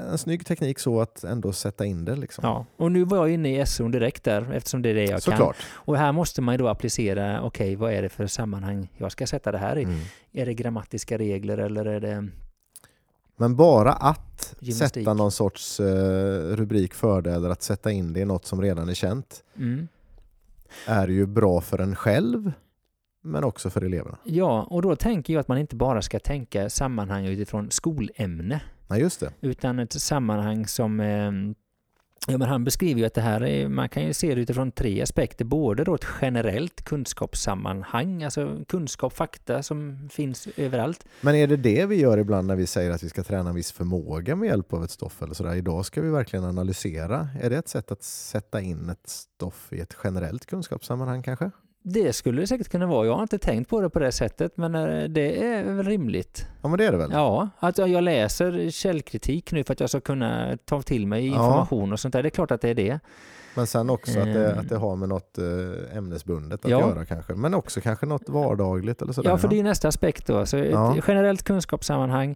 en 0.10 0.18
snygg 0.18 0.46
teknik 0.46 0.80
så 0.80 1.02
att 1.02 1.24
ändå 1.24 1.54
sätta 1.54 1.86
in 1.86 2.06
det 2.06 2.16
liksom. 2.16 2.42
ja. 2.46 2.66
Och 2.78 2.92
nu 2.92 3.04
var 3.04 3.18
jag 3.18 3.30
inne 3.30 3.62
i 3.62 3.66
SO 3.66 3.88
direkt 3.88 4.24
där 4.24 4.54
eftersom 4.54 4.82
det 4.82 4.90
är 4.90 4.94
det 4.94 5.02
jag 5.02 5.10
kan. 5.10 5.22
Såklart. 5.22 5.56
Och 5.72 5.98
här 5.98 6.12
måste 6.12 6.42
man 6.42 6.54
ju 6.54 6.58
då 6.58 6.68
applicera, 6.68 7.42
okej 7.42 7.76
vad 7.76 7.94
är 7.94 8.02
det 8.02 8.10
för 8.10 8.28
sammanhang 8.28 8.92
jag 8.98 9.12
ska 9.12 9.28
sätta 9.28 9.52
det 9.52 9.58
här 9.58 9.78
i? 9.78 9.84
Mm. 9.84 10.00
Är 10.32 10.46
det 10.46 10.54
grammatiska 10.54 11.18
regler 11.18 11.58
eller 11.58 11.86
är 11.86 12.00
det... 12.00 12.28
Men 13.38 13.56
bara 13.56 13.94
att 13.94 14.56
Gymnastik. 14.60 15.04
sätta 15.04 15.14
någon 15.14 15.32
sorts 15.32 15.80
eh, 15.80 16.56
rubrik 16.56 16.94
för 16.94 17.22
det 17.22 17.34
eller 17.34 17.50
att 17.50 17.62
sätta 17.62 17.92
in 17.92 18.14
det 18.14 18.20
i 18.20 18.26
något 18.26 18.46
som 18.46 18.62
redan 18.62 18.90
är 18.90 18.94
känt 18.94 19.44
Mm. 19.58 19.88
är 20.88 21.08
ju 21.08 21.26
bra 21.26 21.62
för 21.62 21.80
en 21.80 21.96
själv 21.96 22.52
men 23.30 23.44
också 23.44 23.70
för 23.70 23.82
eleverna. 23.82 24.18
Ja, 24.24 24.68
och 24.70 24.82
då 24.82 24.96
tänker 24.96 25.34
jag 25.34 25.40
att 25.40 25.48
man 25.48 25.58
inte 25.58 25.76
bara 25.76 26.02
ska 26.02 26.20
tänka 26.20 26.70
sammanhang 26.70 27.26
utifrån 27.26 27.72
skolämne. 27.72 28.62
Nej, 28.88 29.02
just 29.02 29.20
det. 29.20 29.32
utan 29.42 29.80
ett 29.80 29.94
sammanhang 29.94 30.68
som 30.68 31.00
eh, 31.00 31.32
Ja, 32.28 32.38
men 32.38 32.48
han 32.48 32.64
beskriver 32.64 33.00
ju 33.00 33.06
att 33.06 33.14
det 33.14 33.22
här 33.22 33.44
är, 33.44 33.68
man 33.68 33.90
kan 33.90 34.04
ju 34.04 34.14
se 34.14 34.36
det 34.36 34.42
utifrån 34.42 34.72
tre 34.72 35.02
aspekter. 35.02 35.46
Både 35.46 35.84
då 35.84 35.96
ett 35.96 36.06
generellt 36.22 36.82
kunskapssammanhang, 36.82 38.24
alltså 38.24 38.58
kunskap, 38.68 39.14
fakta 39.14 39.64
som 39.64 40.10
finns 40.12 40.48
överallt. 40.58 41.06
Men 41.22 41.36
är 41.36 41.48
det 41.48 41.58
det 41.58 41.86
vi 41.86 41.96
gör 41.96 42.18
ibland 42.18 42.48
när 42.48 42.56
vi 42.56 42.68
säger 42.68 42.92
att 42.92 43.04
vi 43.04 43.10
ska 43.10 43.24
träna 43.24 43.50
en 43.50 43.56
viss 43.56 43.72
förmåga 43.72 44.36
med 44.36 44.48
hjälp 44.48 44.74
av 44.74 44.84
ett 44.84 44.92
stoff 44.92 45.22
eller 45.22 45.34
sådär? 45.34 45.56
Idag 45.56 45.86
ska 45.86 46.02
vi 46.02 46.10
verkligen 46.10 46.46
analysera. 46.46 47.30
Är 47.42 47.50
det 47.50 47.58
ett 47.58 47.68
sätt 47.68 47.92
att 47.92 48.04
sätta 48.04 48.62
in 48.62 48.90
ett 48.90 49.10
stoff 49.10 49.74
i 49.74 49.80
ett 49.80 49.98
generellt 50.04 50.46
kunskapssammanhang 50.46 51.24
kanske? 51.24 51.52
Det 51.84 52.14
skulle 52.14 52.42
det 52.42 52.48
säkert 52.48 52.70
kunna 52.70 52.86
vara. 52.86 53.06
Jag 53.08 53.14
har 53.16 53.22
inte 53.22 53.38
tänkt 53.38 53.70
på 53.70 53.82
det 53.82 53.90
på 53.90 54.00
det 54.00 54.12
sättet, 54.12 54.58
men 54.58 54.76
eh, 54.76 55.04
det 55.10 55.44
är 55.46 55.64
väl 55.64 55.86
rimligt. 55.86 56.48
Ja 56.62 56.70
men 56.70 56.78
det 56.78 56.86
är 56.86 56.92
det 56.92 56.98
väl? 56.98 57.10
Ja, 57.14 57.50
att 57.60 57.78
jag 57.78 58.04
läser 58.04 58.70
källkritik 58.70 59.52
nu 59.52 59.64
för 59.64 59.74
att 59.74 59.80
jag 59.80 59.90
ska 59.90 60.00
kunna 60.02 60.58
ta 60.66 60.82
till 60.82 61.08
mig 61.08 61.28
Ja. 61.28 61.34
information 61.34 61.94
och 61.94 62.00
sånt 62.00 62.14
där. 62.14 62.24
Det 62.24 62.28
är 62.28 62.32
klart 62.32 62.52
att 62.52 62.62
det 62.62 62.70
är 62.70 62.76
det. 62.76 63.00
Men 63.56 63.68
sen 63.68 63.90
också 63.90 64.20
att 64.20 64.26
det, 64.34 64.52
Ehm. 64.52 64.60
att 64.60 64.70
det 64.70 64.76
har 64.78 64.96
med 64.96 65.10
något 65.10 65.38
eh, 65.38 65.98
ämnesbundet 65.98 66.66
att 66.66 66.72
Ja. 66.72 66.80
göra 66.80 67.06
kanske. 67.06 67.34
Men 67.34 67.54
också 67.54 67.82
kanske 67.82 68.06
något 68.06 68.30
vardagligt 68.30 69.02
eller 69.02 69.14
sådär. 69.14 69.30
Ja, 69.30 69.38
för 69.38 69.48
det 69.48 69.60
är 69.60 69.64
nästa 69.64 69.88
aspekt 69.88 70.28
då. 70.28 70.46
Så 70.46 70.58
ett 70.58 70.72
Ja. 70.72 70.96
generellt 71.08 71.44
kunskapssammanhang, 71.44 72.36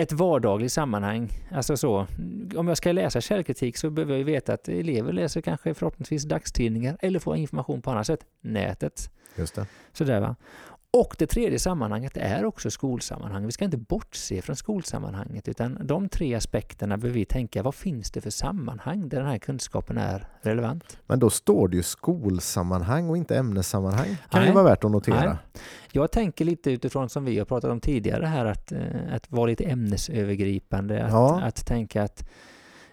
ett 0.00 0.12
vardagligt 0.12 0.72
sammanhang. 0.72 1.30
Alltså 1.50 1.76
så, 1.76 2.06
om 2.56 2.68
jag 2.68 2.76
ska 2.76 2.92
läsa 2.92 3.20
källkritik 3.20 3.76
så 3.76 3.90
behöver 3.90 4.12
jag 4.12 4.18
ju 4.18 4.24
veta 4.24 4.52
att 4.52 4.68
elever 4.68 5.12
läser 5.12 5.40
kanske 5.40 5.74
förhoppningsvis 5.74 6.24
dagstidningar 6.24 6.96
eller 7.00 7.18
får 7.18 7.36
information 7.36 7.82
på 7.82 7.90
annat 7.90 8.06
sätt. 8.06 8.20
Nätet. 8.40 9.10
Just 9.36 9.54
det. 9.54 9.66
Sådär 9.92 10.20
va. 10.20 10.36
Och 10.92 11.16
det 11.18 11.26
tredje 11.26 11.58
sammanhanget 11.58 12.16
är 12.16 12.44
också 12.44 12.70
skolsammanhang. 12.70 13.46
Vi 13.46 13.52
ska 13.52 13.64
inte 13.64 13.76
bortse 13.76 14.42
från 14.42 14.56
skolsammanhanget 14.56 15.48
utan 15.48 15.78
de 15.86 16.08
tre 16.08 16.34
aspekterna 16.34 16.96
behöver 16.98 17.18
vi 17.18 17.24
tänka, 17.24 17.62
vad 17.62 17.74
finns 17.74 18.10
det 18.10 18.20
för 18.20 18.30
sammanhang 18.30 19.08
där 19.08 19.18
den 19.18 19.26
här 19.26 19.38
kunskapen 19.38 19.98
är 19.98 20.28
relevant? 20.42 20.98
Men 21.06 21.18
då 21.18 21.30
står 21.30 21.68
det 21.68 21.76
ju 21.76 21.82
skolsammanhang 21.82 23.10
och 23.10 23.16
inte 23.16 23.36
ämnessammanhang. 23.36 24.16
Kan 24.30 24.40
Nej. 24.40 24.48
ju 24.48 24.54
vara 24.54 24.64
värt 24.64 24.84
att 24.84 24.90
notera. 24.90 25.24
Nej. 25.24 25.62
Jag 25.92 26.12
tänker 26.12 26.44
lite 26.44 26.70
utifrån 26.70 27.08
som 27.08 27.24
vi 27.24 27.38
har 27.38 27.44
pratat 27.44 27.70
om 27.70 27.80
tidigare 27.80 28.26
här 28.26 28.44
att, 28.44 28.72
eh, 28.72 28.80
att 29.12 29.32
vara 29.32 29.46
lite 29.46 29.64
ämnesövergripande, 29.64 31.04
att, 31.04 31.12
Ja. 31.12 31.40
att 31.40 31.66
tänka 31.66 32.02
att 32.02 32.28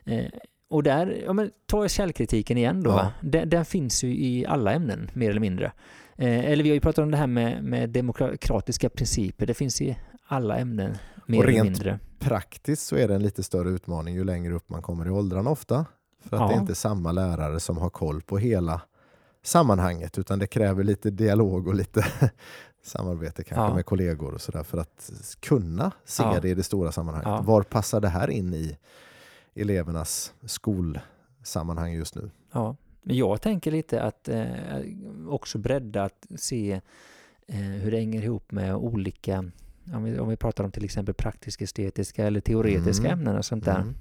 eh, 0.06 0.26
och 0.70 0.84
där, 0.84 1.24
ja 1.26 1.34
men 1.34 1.52
ta 1.66 1.88
källkritiken 1.88 2.58
igen 2.58 2.84
då. 2.84 2.90
Ja. 2.90 3.12
Den, 3.22 3.50
den 3.50 3.66
finns 3.66 4.04
ju 4.04 4.08
i 4.10 4.46
alla 4.46 4.74
ämnen 4.74 5.12
mer 5.14 5.30
eller 5.30 5.40
mindre. 5.40 5.72
Eh, 6.18 6.46
eller 6.52 6.64
vi 6.64 6.70
har 6.70 6.74
ju 6.74 6.80
pratat 6.82 7.04
om 7.04 7.12
det 7.12 7.18
här 7.18 7.28
med, 7.28 7.64
med 7.64 7.90
demokratiska 7.90 8.90
principer. 8.90 9.46
Det 9.46 9.54
finns 9.54 9.82
i 9.82 9.98
alla 10.28 10.58
ämnen 10.58 10.98
mer 11.26 11.38
Och 11.38 11.44
eller 11.44 11.54
rent 11.54 11.64
mindre. 11.64 12.00
Praktiskt 12.20 12.86
så 12.88 12.96
är 12.96 13.08
det 13.08 13.16
en 13.16 13.24
lite 13.24 13.44
större 13.44 13.70
utmaning 13.70 14.16
ju 14.16 14.24
längre 14.24 14.54
upp 14.54 14.70
man 14.70 14.82
kommer 14.82 15.06
i 15.08 15.10
åldrarna 15.10 15.50
ofta. 15.50 15.86
För 16.24 16.36
att 16.36 16.42
Ja. 16.42 16.48
det 16.48 16.54
är 16.54 16.60
inte 16.60 16.76
samma 16.76 17.12
lärare 17.12 17.60
som 17.60 17.78
har 17.78 17.90
koll 17.90 18.22
på 18.22 18.38
hela 18.38 18.82
sammanhanget 19.44 20.18
utan 20.18 20.40
det 20.40 20.48
kräver 20.48 20.84
lite 20.84 21.10
dialog 21.10 21.68
och 21.68 21.76
lite 21.76 22.06
samarbete 22.84 23.44
kanske 23.44 23.66
Ja. 23.66 23.76
med 23.76 23.86
kollegor 23.86 24.34
och 24.34 24.42
sådär 24.42 24.64
för 24.64 24.78
att 24.78 25.12
kunna 25.40 25.92
se 26.06 26.24
Ja. 26.24 26.40
det 26.42 26.50
i 26.50 26.54
det 26.54 26.64
stora 26.64 26.92
sammanhanget. 26.92 27.46
Var 27.46 27.62
passar 27.62 28.02
det 28.02 28.10
här 28.10 28.30
in 28.30 28.54
i 28.54 28.78
elevernas 29.56 30.34
skolsammanhang 30.46 31.94
just 31.94 32.16
nu? 32.16 32.30
Ja. 32.52 32.76
Men 33.08 33.16
jag 33.16 33.42
tänker 33.42 33.72
lite 33.72 34.02
att 34.04 34.30
eh, 34.30 34.46
också 35.28 35.58
bredda 35.58 36.04
att 36.04 36.26
se 36.36 36.82
eh, 37.48 37.56
hur 37.58 37.92
det 37.92 37.98
hänger 37.98 38.24
ihop 38.24 38.52
med 38.52 38.76
olika, 38.76 39.52
om 39.94 40.04
vi, 40.04 40.20
om 40.20 40.30
vi 40.30 40.36
pratar 40.36 40.64
om 40.64 40.72
till 40.72 40.86
exempel 40.86 41.14
praktisk-estetiska 41.16 42.26
eller 42.28 42.40
teoretiska 42.40 43.08
Mm. 43.08 43.20
ämnen 43.20 43.38
och 43.38 43.46
sånt 43.46 43.66
där. 43.66 43.80
Mm. 43.80 43.96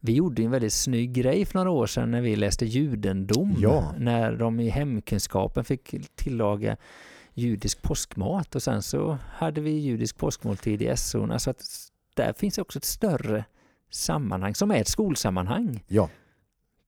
Vi 0.00 0.12
gjorde 0.12 0.42
en 0.42 0.50
väldigt 0.50 0.72
snygg 0.72 1.12
grej 1.12 1.44
för 1.44 1.54
några 1.58 1.70
år 1.70 1.86
sedan 1.86 2.10
när 2.10 2.20
vi 2.20 2.36
läste 2.36 2.66
judendom. 2.66 3.54
Ja. 3.58 3.94
När 3.98 4.36
de 4.36 4.60
i 4.60 4.68
hemkunskapen 4.68 5.64
fick 5.64 5.94
tillaga 6.14 6.76
judisk 7.34 7.82
påskmat 7.82 8.54
och 8.54 8.62
sen 8.62 8.82
så 8.82 9.18
hade 9.28 9.60
vi 9.60 9.70
judisk 9.70 10.18
påskmåltid 10.18 10.82
i 10.82 10.96
SO. 10.96 11.32
Alltså 11.32 11.50
att 11.50 11.62
där 12.16 12.32
finns 12.32 12.58
också 12.58 12.78
ett 12.78 12.84
större 12.84 13.44
sammanhang 13.90 14.54
som 14.54 14.70
är 14.70 14.80
ett 14.80 14.88
skolsammanhang. 14.88 15.84
Ja, 15.88 16.08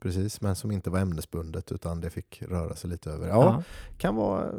precis. 0.04 0.40
Men 0.40 0.56
som 0.56 0.70
inte 0.70 0.90
var 0.90 0.98
ämnesbundet 0.98 1.72
utan 1.72 2.00
det 2.00 2.10
fick 2.10 2.42
röra 2.42 2.76
sig 2.76 2.90
lite 2.90 3.10
över. 3.10 3.28
Ja, 3.28 3.62
kan 3.98 4.16
vara 4.16 4.50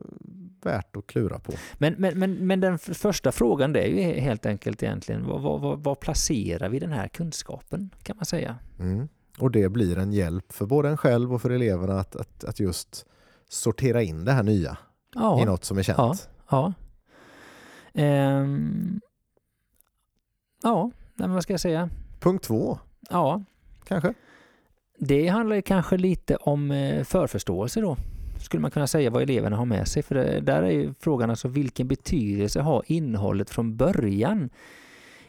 värt 0.62 0.96
att 0.96 1.08
klura 1.08 1.40
på. 1.40 1.54
Men, 1.78 1.96
men, 1.98 2.20
men, 2.20 2.48
men 2.48 2.60
den 2.60 2.80
första 2.80 3.32
frågan 3.32 3.74
det 3.74 3.82
är 3.82 3.88
ju 3.88 4.20
helt 4.20 4.46
enkelt 4.46 4.84
egentligen 4.84 5.26
var, 5.26 5.40
var, 5.40 5.76
var, 5.76 5.96
placerar 5.96 6.70
vi 6.70 6.80
den 6.80 6.92
här 6.92 7.08
kunskapen 7.08 7.90
kan 8.04 8.18
man 8.18 8.26
säga? 8.26 8.58
Mm. 8.80 9.08
Och 9.40 9.52
det 9.52 9.70
blir 9.70 9.98
en 9.98 10.14
hjälp 10.14 10.54
för 10.54 10.66
både 10.66 10.90
en 10.90 10.98
själv 10.98 11.34
och 11.34 11.42
för 11.42 11.50
eleverna 11.50 12.00
att, 12.00 12.16
att, 12.16 12.44
att 12.44 12.60
just 12.60 13.06
sortera 13.50 14.04
in 14.04 14.26
det 14.26 14.32
här 14.32 14.44
nya 14.44 14.72
i 14.72 14.76
Ja, 15.16 15.46
något 15.46 15.66
som 15.66 15.78
är 15.78 15.84
känt. 15.84 15.98
Ja. 15.98 16.16
ja. 16.50 16.74
Ehm, 17.94 19.02
ja, 20.64 20.92
men 21.16 21.34
vad 21.34 21.44
ska 21.44 21.54
jag 21.54 21.60
säga? 21.60 21.90
Punkt 22.20 22.44
två, 22.44 22.80
Ja, 23.10 23.44
kanske? 23.84 24.14
Det 24.98 25.28
handlar 25.28 25.56
ju 25.56 25.62
kanske 25.62 25.98
lite 25.98 26.36
om 26.36 26.72
eh, 26.72 27.04
förförståelse 27.04 27.82
då. 27.82 27.98
Skulle 28.40 28.62
man 28.62 28.72
kunna 28.72 28.88
säga 28.88 29.10
vad 29.10 29.22
eleverna 29.24 29.56
har 29.56 29.66
med 29.66 29.88
sig. 29.88 30.04
För 30.04 30.16
det, 30.16 30.40
där 30.40 30.64
är 30.64 30.72
ju 30.72 30.94
frågan 31.00 31.30
alltså 31.30 31.48
vilken 31.48 31.88
betydelse 31.88 32.62
har 32.62 32.84
innehållet 32.86 33.50
från 33.50 33.78
början 33.78 34.50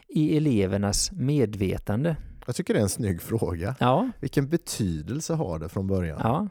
i 0.07 0.37
elevernas 0.37 1.11
medvetande? 1.11 2.15
Jag 2.45 2.55
tycker 2.55 2.73
det 2.73 2.79
är 2.79 2.83
en 2.83 2.89
snygg 2.89 3.21
fråga. 3.21 3.75
Ja, 3.79 4.09
Vilken 4.19 4.49
betydelse 4.49 5.33
har 5.33 5.59
det 5.59 5.69
från 5.69 5.87
början? 5.87 6.19
ja. 6.23 6.47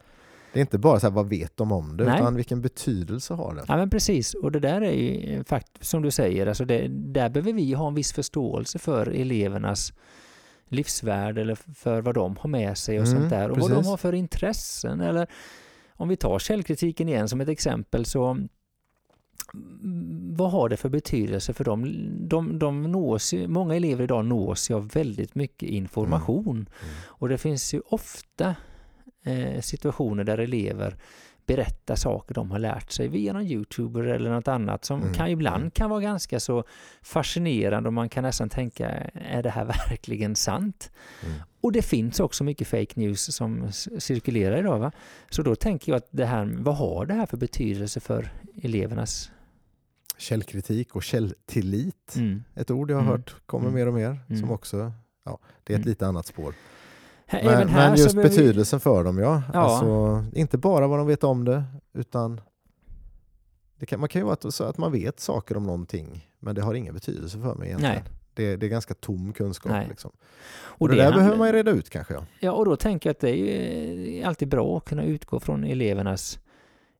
Det 0.52 0.60
är 0.60 0.60
inte 0.60 0.78
bara 0.78 1.00
så 1.00 1.06
här, 1.06 1.14
vad 1.14 1.28
vet 1.28 1.56
de 1.56 1.72
om 1.72 1.96
det, 1.96 2.04
Nej. 2.04 2.20
utan 2.20 2.34
vilken 2.34 2.62
betydelse 2.62 3.34
har 3.34 3.54
det? 3.54 3.64
Ja 3.68 3.76
men 3.76 3.90
precis, 3.90 4.34
och 4.34 4.52
det 4.52 4.60
där 4.60 4.80
är 4.82 4.92
ju 4.92 5.44
faktiskt 5.44 5.90
som 5.90 6.02
du 6.02 6.10
säger, 6.10 6.46
alltså 6.46 6.64
det, 6.64 6.88
där 6.88 7.28
behöver 7.28 7.52
vi 7.52 7.72
ha 7.72 7.88
en 7.88 7.94
viss 7.94 8.12
förståelse 8.12 8.78
för 8.78 9.06
elevernas 9.06 9.92
livsvärld 10.68 11.38
eller 11.38 11.54
för 11.74 12.00
vad 12.00 12.14
de 12.14 12.36
har 12.36 12.48
med 12.48 12.78
sig 12.78 13.00
och 13.00 13.06
Mm, 13.06 13.18
sånt 13.18 13.30
där 13.30 13.50
och 13.50 13.58
vad 13.60 13.70
de 13.70 13.74
precis. 13.74 13.90
har 13.90 13.96
för 13.96 14.12
intressen 14.12 15.00
eller 15.00 15.26
om 15.98 16.08
vi 16.08 16.16
tar 16.16 16.38
källkritiken 16.38 17.08
igen 17.08 17.28
som 17.28 17.40
ett 17.40 17.48
exempel 17.48 18.04
så 18.04 18.24
mm, 19.54 20.34
vad 20.36 20.50
har 20.50 20.68
det 20.68 20.76
för 20.76 20.88
betydelse 20.88 21.52
för 21.52 21.64
dem? 21.64 21.94
De, 22.28 22.58
de 22.58 22.82
nås, 22.82 23.32
ju- 23.34 23.48
många 23.48 23.74
elever 23.76 24.04
idag 24.04 24.24
nås 24.24 24.70
ju 24.70 24.74
av 24.74 24.88
väldigt 24.88 25.34
mycket 25.34 25.68
information 25.68 26.56
Mm. 26.56 26.66
och 27.06 27.28
det 27.28 27.38
finns 27.38 27.74
ju 27.74 27.80
ofta 27.86 28.54
eh, 29.24 29.60
situationer 29.60 30.24
där 30.24 30.38
elever 30.38 30.96
berättar 31.46 31.94
saker 31.96 32.34
de 32.34 32.50
har 32.50 32.58
lärt 32.58 32.90
sig 32.90 33.08
via 33.08 33.32
någon 33.32 33.42
youtuber 33.46 34.02
eller 34.02 34.30
något 34.30 34.48
annat 34.48 34.84
som 34.84 35.02
Mm, 35.02 35.14
kan 35.14 35.28
ibland 35.28 35.56
mm. 35.62 35.70
kan 35.70 35.90
vara 35.90 36.00
ganska 36.00 36.40
så 36.40 36.64
fascinerande 37.02 37.88
och 37.88 37.92
man 37.92 38.08
kan 38.08 38.22
nästan 38.24 38.48
tänka, 38.48 38.88
är 39.14 39.42
det 39.42 39.50
här 39.50 39.64
verkligen 39.88 40.36
sant? 40.36 40.90
Mm. 41.26 41.38
Och 41.60 41.72
det 41.72 41.82
finns 41.82 42.20
också 42.20 42.44
mycket 42.44 42.68
fake 42.68 43.00
news 43.00 43.34
som 43.34 43.72
cirkulerar 43.98 44.58
idag. 44.58 44.78
Va? 44.78 44.92
Så 45.30 45.42
då 45.42 45.54
tänker 45.56 45.92
jag 45.92 45.96
att 45.96 46.08
det 46.10 46.24
här, 46.26 46.56
vad 46.58 46.76
har 46.76 47.06
det 47.06 47.14
här 47.14 47.26
för 47.26 47.36
betydelse 47.36 48.00
för 48.00 48.32
elevernas... 48.62 49.30
Källkritik 50.18 50.96
och 50.96 51.02
källtillit, 51.02 52.14
Mm. 52.16 52.44
ett 52.54 52.70
ord 52.70 52.90
jag 52.90 52.96
har 52.96 53.02
Mm. 53.02 53.12
hört 53.12 53.34
kommer 53.46 53.64
Mm. 53.68 53.74
mer 53.74 53.86
och 53.86 53.94
mer, 53.94 54.36
som 54.40 54.50
också, 54.50 54.92
ja, 55.24 55.38
det 55.64 55.74
är 55.74 55.78
ett 55.78 55.84
lite 55.86 56.06
annat 56.06 56.26
spår. 56.26 56.54
Men, 57.32 57.42
men 57.72 57.90
just 57.96 58.14
behöver 58.14 58.22
vi- 58.30 58.36
betydelsen 58.36 58.80
för 58.80 59.04
dem, 59.04 59.18
ja. 59.18 59.42
Ja. 59.52 59.58
Alltså, 59.60 60.24
inte 60.38 60.58
bara 60.58 60.86
vad 60.86 60.98
de 60.98 61.06
vet 61.06 61.24
om 61.24 61.44
det, 61.44 61.64
utan 61.94 62.40
det 63.78 63.86
kan, 63.86 64.00
man 64.00 64.08
kan 64.08 64.20
ju 64.20 64.24
vara 64.24 64.32
att, 64.34 64.54
så 64.54 64.64
att 64.64 64.78
man 64.78 64.92
vet 64.92 65.20
saker 65.20 65.56
om 65.56 65.62
någonting, 65.62 66.28
men 66.40 66.54
det 66.54 66.62
har 66.62 66.74
ingen 66.74 66.94
betydelse 66.94 67.38
för 67.40 67.54
mig 67.54 67.68
egentligen. 67.68 67.94
Nej. 67.94 68.04
Det, 68.34 68.56
det 68.56 68.66
är 68.66 68.70
ganska 68.70 68.94
tom 68.94 69.32
kunskap. 69.32 69.72
Liksom. 69.88 70.10
Och, 70.50 70.82
Och 70.82 70.88
det, 70.88 70.94
det 70.94 70.98
där 70.98 71.04
handlar- 71.04 71.18
behöver 71.20 71.38
man 71.38 71.46
ju 71.48 71.52
reda 71.52 71.70
ut 71.70 71.90
kanske. 71.90 72.14
Ja. 72.14 72.24
Ja, 72.40 72.52
och 72.52 72.64
då 72.64 72.76
tänker 72.76 73.08
jag 73.08 73.12
att 73.14 73.20
det 73.20 73.30
är 73.30 74.22
eh, 74.22 74.28
alltid 74.28 74.48
bra 74.48 74.76
att 74.76 74.84
kunna 74.84 75.04
utgå 75.04 75.40
från 75.40 75.64
elevernas 75.64 76.38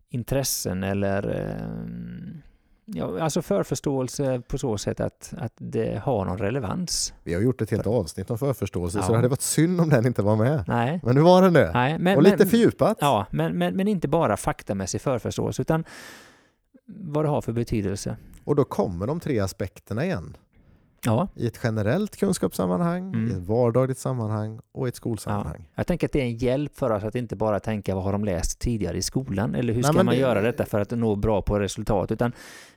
intressen 0.09 0.83
eller 0.85 1.41
eh, 1.41 2.37
ja, 2.87 3.21
alltså 3.21 3.43
förförståelse 3.43 4.43
på 4.49 4.59
så 4.59 4.79
sätt 4.79 5.01
att, 5.01 5.35
att 5.39 5.53
det 5.59 6.03
har 6.05 6.25
någon 6.25 6.39
relevans. 6.39 7.15
Vi 7.25 7.35
har 7.35 7.41
gjort 7.41 7.63
ett 7.63 7.71
helt 7.71 7.87
avsnitt 7.87 8.31
om 8.31 8.39
förförståelse, 8.39 8.99
så 8.99 9.05
Ja. 9.05 9.09
det 9.11 9.17
hade 9.17 9.29
varit 9.29 9.41
synd 9.41 9.81
om 9.81 9.89
den 9.89 10.07
inte 10.07 10.23
var 10.23 10.37
med. 10.37 10.65
Nej, 10.69 11.01
Men 11.05 11.15
nu 11.15 11.21
var 11.21 11.43
den 11.43 11.53
det. 11.53 11.71
nej 11.75 11.99
men, 11.99 12.17
och 12.17 12.23
lite 12.23 12.37
men, 12.39 12.47
fördjupat. 12.49 12.99
Ja, 13.01 13.27
men, 13.31 13.59
men, 13.59 13.77
men 13.77 13.89
inte 13.89 14.09
bara 14.09 14.37
faktamässig 14.37 15.01
förförståelse 15.01 15.63
utan 15.63 15.85
vad 16.87 17.25
det 17.25 17.29
har 17.29 17.41
för 17.41 17.53
betydelse. 17.53 18.17
Och 18.45 18.57
då 18.57 18.65
kommer 18.65 19.07
de 19.07 19.21
tre 19.21 19.39
aspekterna 19.39 20.05
igen. 20.05 20.37
Ja, 21.07 21.29
I 21.35 21.47
ett 21.47 21.61
generellt 21.63 22.17
kunskapssammanhang, 22.17 23.15
Mm. 23.15 23.29
i 23.29 23.33
ett 23.33 23.39
vardagligt 23.49 23.99
sammanhang 23.99 24.61
och 24.73 24.87
i 24.87 24.89
ett 24.89 24.97
skolsammanhang. 24.97 25.69
jag 25.75 25.87
tänker 25.87 26.07
att 26.07 26.13
det 26.13 26.21
är 26.21 26.25
en 26.25 26.37
hjälp 26.37 26.77
för 26.77 26.91
oss 26.91 27.05
att 27.05 27.15
inte 27.15 27.37
bara 27.37 27.61
tänka 27.61 27.95
vad 27.95 28.05
har 28.05 28.13
de 28.13 28.25
läst 28.25 28.59
tidigare 28.59 28.97
i 28.97 29.03
skolan 29.03 29.55
eller 29.55 29.73
hur 29.73 29.83
ska 29.83 29.93
man 29.93 30.07
det- 30.07 30.17
göra 30.17 30.41
detta 30.41 30.65
för 30.67 30.81
att 30.81 30.91
nå 30.91 31.15
bra 31.17 31.43
på 31.43 31.59
resultat 31.59 32.11
utan 32.13 32.33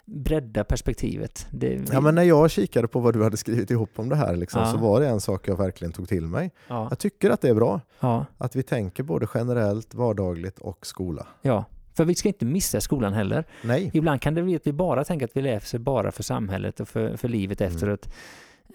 bredda 0.05 0.63
perspektivet. 0.63 1.47
Det, 1.51 1.89
Ja, 1.91 2.01
men 2.01 2.15
när 2.15 2.23
jag 2.23 2.51
kikade 2.51 2.87
på 2.87 2.99
vad 2.99 3.13
du 3.13 3.23
hade 3.23 3.37
skrivit 3.37 3.71
ihop 3.71 3.89
om 3.95 4.09
det 4.09 4.15
här 4.15 4.35
liksom, 4.35 4.61
Ja. 4.61 4.71
så 4.71 4.77
var 4.77 4.99
det 4.99 5.07
en 5.07 5.21
sak 5.21 5.47
jag 5.47 5.57
verkligen 5.57 5.91
tog 5.91 6.07
till 6.07 6.27
mig. 6.27 6.51
ja, 6.67 6.87
Jag 6.89 6.99
tycker 6.99 7.29
att 7.29 7.41
det 7.41 7.49
är 7.49 7.55
bra 7.55 7.81
ja, 7.99 8.25
att 8.37 8.55
vi 8.55 8.63
tänker 8.63 9.03
både 9.03 9.27
generellt, 9.33 9.95
vardagligt 9.95 10.59
och 10.59 10.85
skola. 10.85 11.27
ja. 11.41 11.65
För 11.99 12.05
vi 12.05 12.15
ska 12.15 12.27
inte 12.29 12.45
missa 12.45 12.81
skolan 12.81 13.13
heller. 13.13 13.43
Nej, 13.63 13.91
Ibland 13.93 14.21
kan 14.21 14.33
det 14.33 14.43
bli 14.43 14.55
att 14.55 14.67
vi 14.67 14.73
bara 14.73 15.03
tänker 15.03 15.25
att 15.25 15.37
vi 15.37 15.41
läser 15.41 15.79
bara 15.79 16.11
för 16.11 16.23
samhället 16.23 16.79
och 16.79 16.87
för, 16.89 17.17
för 17.17 17.27
livet 17.27 17.61
Mm. 17.61 17.73
efteråt. 17.73 18.09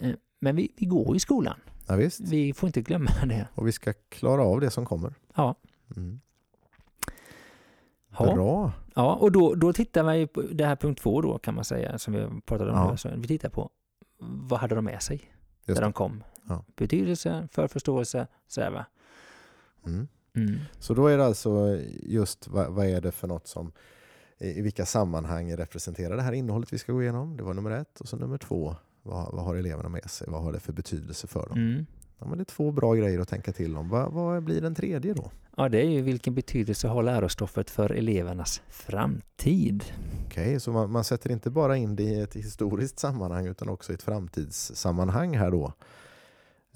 Eh, 0.01 0.11
Men 0.41 0.57
vi, 0.57 0.73
vi 0.77 0.87
går 0.87 1.17
i 1.17 1.21
skolan. 1.21 1.61
ja, 1.87 1.97
visst. 1.97 2.21
Vi 2.21 2.53
får 2.53 2.67
inte 2.67 2.81
glömma 2.83 3.11
det. 3.27 3.49
Och 3.55 3.67
vi 3.67 3.73
ska 3.73 3.93
klara 4.09 4.43
av 4.43 4.61
det 4.61 4.71
som 4.71 4.87
kommer. 4.87 5.15
Ja. 5.35 5.55
Mm. 5.97 6.21
Ja. 8.19 8.35
Bra. 8.35 8.73
Ja, 8.95 9.15
och 9.15 9.33
då, 9.33 9.55
då 9.55 9.73
tittar 9.73 10.05
man 10.05 10.19
ju 10.19 10.27
på 10.27 10.43
det 10.43 10.67
här 10.67 10.77
punkt 10.77 11.03
två 11.03 11.21
då 11.21 11.39
kan 11.39 11.55
man 11.55 11.65
säga, 11.65 11.99
som 11.99 12.15
vi 12.15 12.27
pratade 12.47 12.71
om 12.71 12.77
Ja. 12.77 12.91
nu. 12.91 12.97
Så 12.97 13.09
vi 13.17 13.29
tittar 13.29 13.49
på 13.49 13.71
vad 14.19 14.61
hade 14.61 14.75
de 14.75 14.85
med 14.85 15.03
sig 15.03 15.17
Just 15.17 15.67
när 15.69 15.75
det. 15.75 15.81
de 15.81 15.93
kom? 15.93 16.25
Ja. 16.49 16.65
Betydelse, 16.77 17.49
förförståelse, 17.53 18.27
sådär 18.49 18.71
va? 18.71 18.87
Mm. 19.87 20.09
Mm. 20.35 20.59
Så 20.79 20.95
då 20.95 21.07
är 21.07 21.19
det 21.19 21.25
alltså 21.25 21.81
just 22.03 22.49
vad, 22.49 22.73
vad 22.73 22.87
är 22.87 23.01
det 23.01 23.13
för 23.13 23.29
något 23.29 23.47
som 23.47 23.73
i 24.39 24.61
vilka 24.61 24.87
sammanhang 24.87 25.57
representerar 25.57 26.17
det 26.17 26.23
här 26.23 26.33
innehållet 26.33 26.73
vi 26.73 26.79
ska 26.79 26.93
gå 26.93 27.03
igenom? 27.03 27.37
Det 27.37 27.43
var 27.43 27.55
nummer 27.55 27.71
ett 27.71 28.01
och 28.01 28.09
så 28.09 28.17
nummer 28.17 28.39
två. 28.39 28.77
Vad, 29.03 29.35
vad 29.35 29.45
har 29.45 29.57
eleverna 29.57 29.89
med 29.89 30.11
sig? 30.11 30.27
Vad 30.31 30.43
har 30.43 30.53
det 30.53 30.61
för 30.61 30.73
betydelse 30.73 31.27
för 31.27 31.49
dem? 31.49 31.59
Mm. 31.59 31.87
Ja, 32.19 32.27
men 32.27 32.39
det 32.39 32.43
är 32.43 32.45
två 32.45 32.71
bra 32.71 32.95
grejer 32.95 33.21
att 33.21 33.29
tänka 33.29 33.53
till 33.53 33.77
om. 33.77 33.89
Vad, 33.89 34.13
vad 34.13 34.43
blir 34.43 34.61
den 34.61 34.75
tredje 34.75 35.15
då? 35.15 35.31
Ja, 35.57 35.69
det 35.69 35.79
är 35.79 35.91
ju 35.91 36.03
vilken 36.03 36.35
betydelse 36.35 36.89
har 36.89 37.03
lärostoffet 37.03 37.71
för 37.71 37.93
elevernas 37.93 38.63
framtid? 38.69 39.85
Okej, 40.27 40.61
så 40.61 40.73
man, 40.73 40.91
man 40.91 41.05
sätter 41.05 41.31
inte 41.31 41.51
bara 41.51 41.77
in 41.77 41.97
det 41.97 42.03
i 42.03 42.21
ett 42.21 42.37
historiskt 42.37 42.99
sammanhang 42.99 43.47
utan 43.47 43.69
också 43.69 43.93
i 43.93 43.95
ett 43.95 44.03
framtidssammanhang 44.03 45.37
här 45.37 45.51
då. 45.51 45.73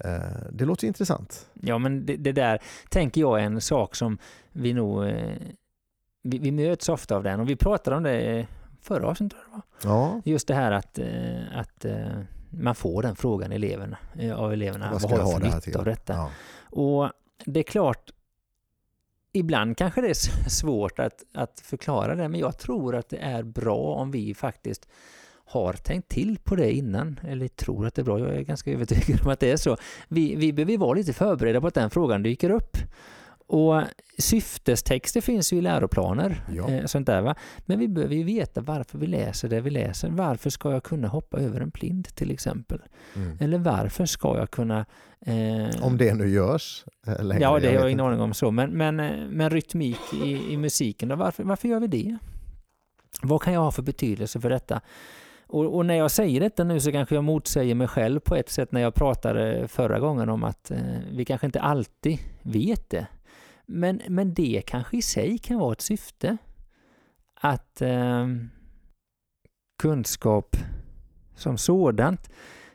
Eh, 0.05 0.19
det 0.51 0.65
låter 0.65 0.87
intressant. 0.87 1.49
Ja, 1.53 1.77
men 1.77 2.05
det, 2.05 2.15
det, 2.15 2.31
där 2.31 2.59
tänker 2.89 3.21
jag 3.21 3.39
är 3.39 3.43
en 3.43 3.61
sak 3.61 3.95
som 3.95 4.17
vi 4.51 4.73
nog... 4.73 5.07
Eh, 5.07 5.33
vi, 6.21 6.39
vi 6.39 6.51
möts 6.51 6.89
ofta 6.89 7.15
av 7.15 7.23
den 7.23 7.39
och 7.39 7.49
vi 7.49 7.55
pratade 7.55 7.97
om 7.97 8.03
det 8.03 8.47
förra 8.81 9.07
avsnittet. 9.07 9.39
Ja. 9.83 10.21
Just 10.25 10.47
det 10.47 10.53
här 10.53 10.71
att, 10.71 10.99
eh, 10.99 11.57
att 11.59 11.85
eh, 11.85 12.21
man 12.49 12.75
får 12.75 13.01
den 13.01 13.15
frågan 13.15 13.51
eleverna, 13.51 13.97
eh, 14.19 14.39
av 14.39 14.53
eleverna. 14.53 14.91
Vad 14.91 15.01
Vad, 15.01 15.11
har 15.11 15.17
jag 15.17 15.27
jag 15.27 15.31
ha 15.31 15.33
för 15.33 15.39
det 15.39 15.47
här 15.47 15.55
nytta 15.55 15.61
till? 15.61 15.77
av 15.77 15.85
detta? 15.85 16.13
Ja. 16.13 16.29
Och 16.61 17.11
det 17.45 17.59
är 17.59 17.63
klart, 17.63 18.11
ibland 19.33 19.77
kanske 19.77 20.01
det 20.01 20.09
är 20.09 20.49
svårt 20.49 20.99
att, 20.99 21.23
att 21.33 21.59
förklara 21.59 22.15
det, 22.15 22.29
men 22.29 22.39
jag 22.39 22.57
tror 22.57 22.95
att 22.95 23.09
det 23.09 23.17
är 23.17 23.43
bra 23.43 23.95
om 23.95 24.11
vi 24.11 24.33
faktiskt 24.33 24.89
har 25.49 25.73
tänkt 25.73 26.09
till 26.09 26.37
på 26.43 26.55
det 26.55 26.71
innan, 26.71 27.19
eller 27.27 27.47
tror 27.47 27.87
att 27.87 27.95
det 27.95 28.01
är 28.01 28.03
bra, 28.03 28.19
jag 28.19 28.35
är 28.35 28.41
ganska 28.41 28.71
övertygad 28.71 29.21
om 29.25 29.31
att 29.31 29.39
det 29.39 29.51
är 29.51 29.57
så. 29.57 29.77
Vi, 30.07 30.35
vi 30.35 30.53
behöver 30.53 30.77
vara 30.77 30.93
lite 30.93 31.13
förberedda 31.13 31.61
på 31.61 31.67
att 31.67 31.73
den 31.73 31.89
frågan 31.89 32.23
dyker 32.23 32.49
upp. 32.49 32.77
Och 33.51 33.81
syftestexter 34.17 35.21
finns 35.21 35.53
ju 35.53 35.57
i 35.57 35.61
läroplaner, 35.61 36.41
Ja. 36.53 36.69
eh, 36.69 36.85
sånt 36.85 37.07
där 37.07 37.21
va. 37.21 37.35
Men 37.65 37.79
vi 37.79 37.87
behöver 37.87 38.15
ju 38.15 38.23
veta 38.23 38.61
varför 38.61 38.97
vi 38.97 39.07
läser 39.07 39.49
det 39.49 39.61
vi 39.61 39.69
läser. 39.69 40.09
Varför 40.09 40.49
ska 40.49 40.71
jag 40.71 40.83
kunna 40.83 41.07
hoppa 41.07 41.37
över 41.39 41.61
en 41.61 41.69
blind 41.69 42.07
till 42.15 42.31
exempel? 42.31 42.79
Mm. 43.15 43.37
Eller 43.41 43.57
varför 43.57 44.05
ska 44.05 44.37
jag 44.37 44.51
kunna... 44.51 44.85
Eh, 45.25 45.83
Om 45.85 45.97
det 45.97 46.13
nu 46.13 46.29
görs 46.29 46.85
eh, 47.07 47.23
längre. 47.23 47.41
Ja, 47.43 47.49
det 47.49 47.53
har 47.53 47.59
vet 47.73 47.73
jag 47.81 47.91
ingen 47.91 48.05
aning 48.05 48.21
om 48.21 48.33
så. 48.33 48.51
Men, 48.51 48.71
men, 48.71 48.99
eh, 48.99 49.11
men 49.29 49.49
rytmik 49.49 49.99
i, 50.23 50.53
i 50.53 50.57
musiken, 50.57 51.09
då, 51.09 51.15
varför, 51.15 51.43
varför 51.43 51.67
gör 51.67 51.79
vi 51.79 51.87
det? 51.87 52.17
Vad 53.21 53.41
kan 53.41 53.53
jag 53.53 53.61
ha 53.61 53.71
för 53.71 53.81
betydelse 53.81 54.39
för 54.39 54.49
detta? 54.49 54.81
Och, 55.49 55.75
och 55.75 55.85
när 55.85 55.95
jag 55.95 56.11
säger 56.11 56.39
detta 56.39 56.63
nu 56.63 56.79
så 56.79 56.91
kanske 56.91 57.15
jag 57.15 57.23
motsäger 57.23 57.75
mig 57.75 57.87
själv 57.87 58.19
på 58.19 58.35
ett 58.35 58.49
sätt 58.49 58.71
när 58.71 58.81
jag 58.81 58.95
pratade 58.95 59.67
förra 59.67 59.99
gången 59.99 60.29
om 60.29 60.43
att 60.43 60.71
eh, 60.71 60.79
vi 61.11 61.25
kanske 61.25 61.45
inte 61.47 61.61
alltid 61.61 62.19
vet 62.41 62.89
det. 62.89 63.07
Men, 63.65 64.01
men 64.07 64.33
det 64.33 64.61
kanske 64.65 64.97
i 64.97 65.01
sig 65.01 65.37
kan 65.37 65.59
vara 65.59 65.71
ett 65.71 65.81
syfte. 65.81 66.37
Att 67.41 67.81
eh, 67.81 68.27
kunskap 69.81 70.55
som 71.35 71.57
sådant, 71.57 72.29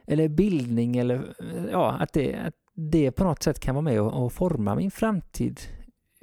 eller 0.06 0.28
bildning, 0.28 0.96
eller 0.96 1.34
ja, 1.72 1.96
att 2.00 2.12
det, 2.12 2.34
att 2.34 2.54
det 2.74 3.12
på 3.12 3.24
något 3.24 3.42
sätt 3.42 3.60
kan 3.60 3.74
vara 3.74 3.82
med 3.82 4.00
och, 4.00 4.24
och 4.24 4.32
forma 4.32 4.74
min 4.74 4.90
framtid 4.90 5.60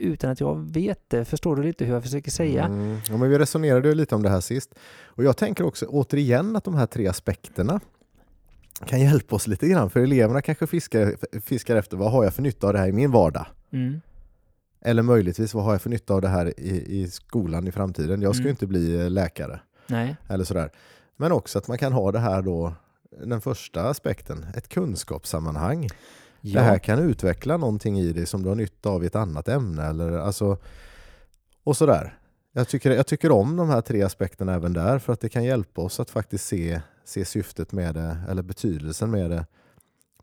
utan 0.02 0.30
att 0.32 0.40
jag 0.40 0.56
vet 0.72 1.00
det. 1.10 1.26
Förstår 1.26 1.56
du 1.56 1.64
lite 1.64 1.86
hur 1.86 1.94
jag 1.94 2.04
försöker 2.04 2.32
säga? 2.32 2.66
Mm. 2.66 2.98
Ja, 3.10 3.18
men 3.18 3.30
vi 3.30 3.38
resonerade 3.40 3.88
ju 3.90 3.96
lite 3.96 4.16
om 4.16 4.24
det 4.24 4.30
här 4.30 4.42
sist. 4.42 4.76
Och 5.06 5.24
jag 5.24 5.38
tänker 5.38 5.64
också 5.66 5.86
återigen 5.86 6.56
att 6.56 6.64
de 6.64 6.76
här 6.76 6.86
tre 6.86 7.08
aspekterna 7.08 7.80
kan 8.86 9.00
hjälpa 9.00 9.36
oss 9.36 9.48
lite 9.48 9.68
grann. 9.68 9.90
För 9.90 10.00
eleverna 10.00 10.42
kanske 10.42 10.68
fiskar, 10.68 11.16
fiskar 11.42 11.76
efter 11.76 11.98
vad 11.98 12.12
har 12.12 12.24
jag 12.24 12.34
för 12.34 12.42
nytta 12.42 12.68
av 12.68 12.74
det 12.74 12.80
här 12.80 12.88
i 12.88 12.92
min 12.92 13.12
vardag? 13.12 13.46
Mm. 13.72 14.02
Eller 14.82 15.04
möjligtvis 15.04 15.54
vad 15.54 15.64
har 15.64 15.72
jag 15.72 15.82
för 15.82 15.90
nytta 15.90 16.14
av 16.14 16.22
det 16.22 16.28
här 16.28 16.60
i, 16.60 17.02
i 17.02 17.10
skolan 17.10 17.68
i 17.68 17.72
framtiden? 17.72 18.22
Jag 18.22 18.36
ska 18.36 18.42
ju 18.44 18.48
Mm. 18.48 18.52
inte 18.54 18.68
bli 18.68 19.02
eh, 19.02 19.10
läkare 19.10 19.60
Nej. 19.88 20.16
eller 20.30 20.44
sådär. 20.44 20.70
Men 21.18 21.32
också 21.32 21.58
att 21.60 21.68
man 21.68 21.78
kan 21.78 21.94
ha 21.94 22.12
det 22.12 22.20
här 22.20 22.42
då, 22.42 22.74
den 23.26 23.42
första 23.42 23.90
aspekten, 23.90 24.46
ett 24.56 24.68
kunskapssammanhang. 24.70 25.88
Ja. 26.42 26.60
Det 26.60 26.66
här 26.66 26.80
kan 26.80 27.00
utveckla 27.00 27.58
någonting 27.58 28.00
i 28.00 28.14
dig 28.14 28.26
som 28.26 28.44
du 28.44 28.50
har 28.50 28.56
nytta 28.56 28.90
av 28.90 29.04
i 29.04 29.08
ett 29.08 29.16
annat 29.16 29.48
ämne 29.48 29.84
eller 29.84 30.12
alltså 30.12 30.58
och 31.64 31.78
sådär. 31.78 32.18
Jag 32.52 32.68
tycker, 32.68 32.92
jag 32.92 33.08
tycker 33.08 33.32
om 33.32 33.58
de 33.58 33.70
här 33.70 33.82
tre 33.82 34.02
aspekterna 34.02 34.54
även 34.54 34.74
där 34.74 35.00
för 35.00 35.14
att 35.14 35.20
det 35.20 35.30
kan 35.30 35.44
hjälpa 35.44 35.82
oss 35.82 36.00
att 36.00 36.10
faktiskt 36.10 36.48
se, 36.48 36.82
se 37.06 37.26
syftet 37.26 37.72
med 37.72 37.96
det 37.96 38.18
eller 38.30 38.44
betydelsen 38.44 39.12
med 39.12 39.30
det 39.30 39.46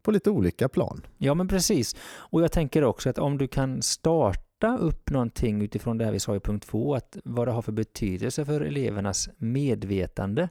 på 0.02 0.10
lite 0.10 0.30
olika 0.30 0.68
plan. 0.68 1.06
Ja, 1.18 1.34
men 1.34 1.48
precis. 1.48 1.96
Och 2.16 2.42
jag 2.42 2.52
tänker 2.52 2.84
också 2.84 3.10
att 3.10 3.18
om 3.18 3.38
du 3.38 3.48
kan 3.48 3.82
starta 3.82 4.78
upp 4.78 5.10
någonting 5.10 5.62
utifrån 5.62 5.98
det 5.98 6.04
här 6.04 6.12
vi 6.12 6.20
sa 6.20 6.36
i 6.36 6.40
punkt 6.40 6.66
två, 6.66 6.94
att 6.94 7.16
vad 7.24 7.48
det 7.48 7.52
har 7.52 7.62
för 7.62 7.72
betydelse 7.72 8.44
för 8.44 8.60
elevernas 8.60 9.28
medvetande, 9.36 10.48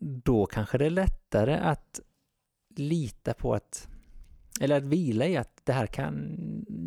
då 0.00 0.46
kanske 0.46 0.78
det 0.78 0.86
är 0.86 0.90
lättare 0.90 1.54
att 1.54 2.00
lita 2.76 3.34
på 3.34 3.54
att 3.54 3.88
eller 4.62 4.76
att 4.76 4.84
vila 4.84 5.26
i 5.26 5.36
att 5.36 5.60
det 5.64 5.72
här 5.72 5.86
kan 5.86 6.36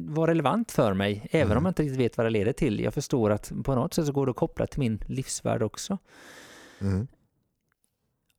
vara 0.10 0.32
relevant 0.32 0.72
för 0.72 0.94
mig, 0.94 1.28
även 1.32 1.48
Mm. 1.52 1.58
om 1.58 1.66
jag 1.66 1.70
inte 1.72 1.84
riktigt 1.84 2.00
vet 2.00 2.18
vad 2.18 2.26
det 2.26 2.30
leder 2.30 2.54
till. 2.54 2.80
Jag 2.80 2.94
förstår 2.94 3.30
att 3.30 3.52
på 3.64 3.76
något 3.76 3.94
sätt 3.94 4.06
så 4.06 4.12
går 4.12 4.26
det 4.26 4.30
att 4.30 4.36
koppla 4.36 4.68
till 4.68 4.80
min 4.80 5.00
livsvärld 5.08 5.62
också. 5.64 5.98
Mm. 6.82 7.08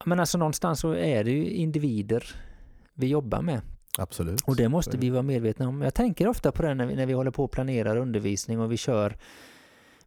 Men 0.04 0.20
alltså 0.20 0.38
någonstans 0.38 0.80
så 0.80 0.94
är 0.94 1.24
det 1.24 1.30
ju 1.30 1.50
individer 1.50 2.24
vi 2.94 3.06
jobbar 3.06 3.42
med. 3.42 3.60
Absolut. 3.98 4.40
Och 4.40 4.56
det 4.56 4.68
måste 4.68 4.96
vi 4.98 5.10
vara 5.10 5.22
medvetna 5.22 5.68
om. 5.68 5.82
Jag 5.82 5.94
tänker 5.94 6.28
ofta 6.28 6.52
på 6.52 6.62
det 6.62 6.74
när 6.74 6.86
vi, 6.86 6.94
när 6.96 7.06
vi 7.06 7.12
håller 7.12 7.30
på 7.30 7.44
och 7.44 7.50
planerar 7.50 7.96
undervisning 7.96 8.60
och 8.60 8.72
vi 8.72 8.76
kör 8.76 9.16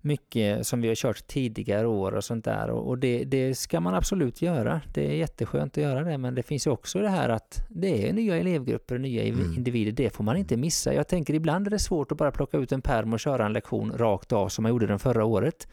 mycket 0.02 0.68
som 0.68 0.82
vi 0.82 0.88
har 0.88 0.96
kört 0.96 1.28
tidigare 1.28 1.88
år 1.88 2.12
och 2.12 2.24
sånt 2.24 2.46
där. 2.46 2.70
Och, 2.70 2.98
det, 2.98 3.24
det 3.24 3.56
ska 3.56 3.80
man 3.80 3.94
absolut 3.96 4.42
göra. 4.42 4.82
Det 4.94 5.08
är 5.08 5.14
jätteskönt 5.16 5.78
att 5.78 5.84
göra 5.84 6.04
det, 6.04 6.18
men 6.18 6.36
det 6.36 6.44
finns 6.44 6.68
ju 6.68 6.72
också 6.72 7.00
det 7.00 7.10
här 7.10 7.30
att 7.30 7.66
det 7.70 8.10
är 8.10 8.14
nya 8.14 8.36
elevgrupper 8.38 8.96
och 8.96 9.02
nya 9.02 9.24
Mm. 9.24 9.54
individer. 9.56 9.92
Det 9.92 10.10
får 10.10 10.24
man 10.24 10.38
inte 10.38 10.58
missa. 10.58 10.94
Jag 10.94 11.08
tänker 11.08 11.34
ibland 11.34 11.68
är 11.68 11.72
det 11.72 11.80
svårt 11.80 12.12
att 12.12 12.18
bara 12.18 12.32
plocka 12.32 12.58
ut 12.58 12.72
en 12.72 12.82
perm 12.82 13.14
och 13.14 13.20
köra 13.20 13.46
en 13.46 13.54
lektion 13.54 13.92
rakt 13.98 14.32
av 14.32 14.50
som 14.50 14.64
man 14.64 14.70
gjorde 14.72 14.88
den 14.88 15.00
förra 15.00 15.26
året. 15.26 15.68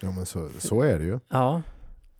Ja, 0.00 0.10
men 0.10 0.26
så, 0.26 0.48
så 0.58 0.82
är 0.82 0.98
det 0.98 1.04
ju. 1.04 1.18
Ja, 1.28 1.62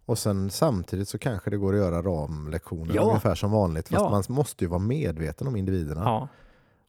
Och 0.05 0.19
sen 0.19 0.51
samtidigt 0.51 1.09
så 1.09 1.19
kanske 1.19 1.51
det 1.51 1.57
går 1.57 1.73
att 1.73 1.79
göra 1.79 2.03
ramlektioner 2.03 2.95
Ja. 2.95 3.03
ungefär 3.03 3.35
som 3.35 3.51
vanligt. 3.51 3.89
Fast 3.89 4.01
Ja. 4.03 4.11
man 4.11 4.23
måste 4.29 4.65
ju 4.65 4.69
vara 4.69 4.81
medveten 4.81 5.47
om 5.47 5.57
individerna. 5.57 6.01
ja, 6.05 6.29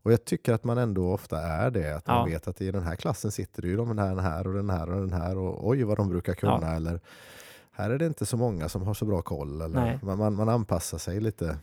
Och 0.03 0.11
jag 0.11 0.25
tycker 0.25 0.53
att 0.53 0.63
man 0.63 0.77
ändå 0.77 1.11
ofta 1.13 1.41
är 1.41 1.71
det. 1.71 1.95
Att 1.97 2.07
man 2.07 2.17
Ja. 2.17 2.25
vet 2.25 2.47
att 2.47 2.61
i 2.61 2.71
den 2.71 2.83
här 2.83 2.95
klassen 2.95 3.31
sitter 3.31 3.61
det 3.61 3.67
ju 3.67 3.77
de 3.77 3.97
här, 3.97 4.09
den 4.09 4.19
här 4.19 4.47
och 4.47 4.53
den 4.53 4.69
här 4.69 4.89
och 4.89 4.99
den 5.01 5.13
här. 5.13 5.37
Och 5.37 5.67
oj 5.67 5.83
vad 5.83 5.97
de 5.97 6.09
brukar 6.09 6.33
kunna. 6.33 6.75
Eller 6.75 6.99
här 7.71 7.89
är 7.89 7.97
det 7.97 8.05
inte 8.05 8.25
så 8.25 8.37
många 8.37 8.69
som 8.69 8.81
har 8.81 8.93
så 8.93 9.05
bra 9.05 9.21
koll. 9.21 9.61
Eller 9.61 9.99
man, 10.03 10.17
man, 10.17 10.33
man 10.35 10.49
anpassar 10.49 10.97
sig 10.97 11.19
lite. 11.21 11.57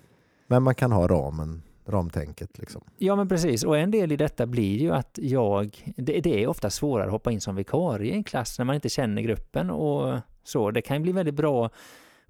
Men 0.46 0.62
man 0.62 0.74
kan 0.74 0.92
ha 0.92 1.08
ramen, 1.08 1.62
ramtänket. 1.86 2.58
Liksom. 2.58 2.82
Ja, 2.98 3.16
men 3.16 3.28
precis. 3.28 3.64
Och 3.64 3.78
en 3.78 3.90
del 3.90 4.12
i 4.12 4.16
detta 4.16 4.46
blir 4.46 4.78
ju 4.78 4.92
att 4.92 5.18
jag... 5.22 5.92
Det, 5.96 6.20
det 6.20 6.42
är 6.42 6.46
ofta 6.46 6.70
svårare 6.70 7.06
att 7.06 7.12
hoppa 7.12 7.30
in 7.32 7.40
som 7.40 7.56
vikarie 7.56 8.12
i 8.12 8.16
en 8.16 8.24
klass 8.24 8.58
när 8.58 8.64
man 8.64 8.74
inte 8.74 8.88
känner 8.88 9.22
gruppen 9.22 9.70
och 9.70 10.18
så. 10.44 10.70
Det 10.70 10.82
kan 10.82 10.96
ju 10.96 11.02
bli 11.02 11.12
väldigt 11.12 11.34
bra 11.34 11.70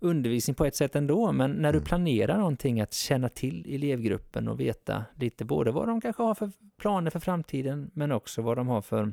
undervisning 0.00 0.54
på 0.54 0.64
ett 0.64 0.76
sätt 0.76 0.96
ändå, 0.96 1.32
men 1.32 1.50
när 1.50 1.72
du 1.72 1.78
Mm. 1.78 1.86
planerar 1.86 2.38
någonting 2.38 2.80
att 2.80 2.92
känna 2.92 3.28
till 3.28 3.74
elevgruppen 3.74 4.48
och 4.48 4.60
veta 4.60 5.04
lite 5.14 5.44
både 5.44 5.70
vad 5.70 5.88
de 5.88 6.00
kanske 6.00 6.22
har 6.22 6.34
för 6.34 6.50
planer 6.78 7.10
för 7.10 7.20
framtiden, 7.20 7.90
men 7.94 8.12
också 8.12 8.42
vad 8.42 8.56
de 8.56 8.68
har 8.68 8.82
för 8.82 9.12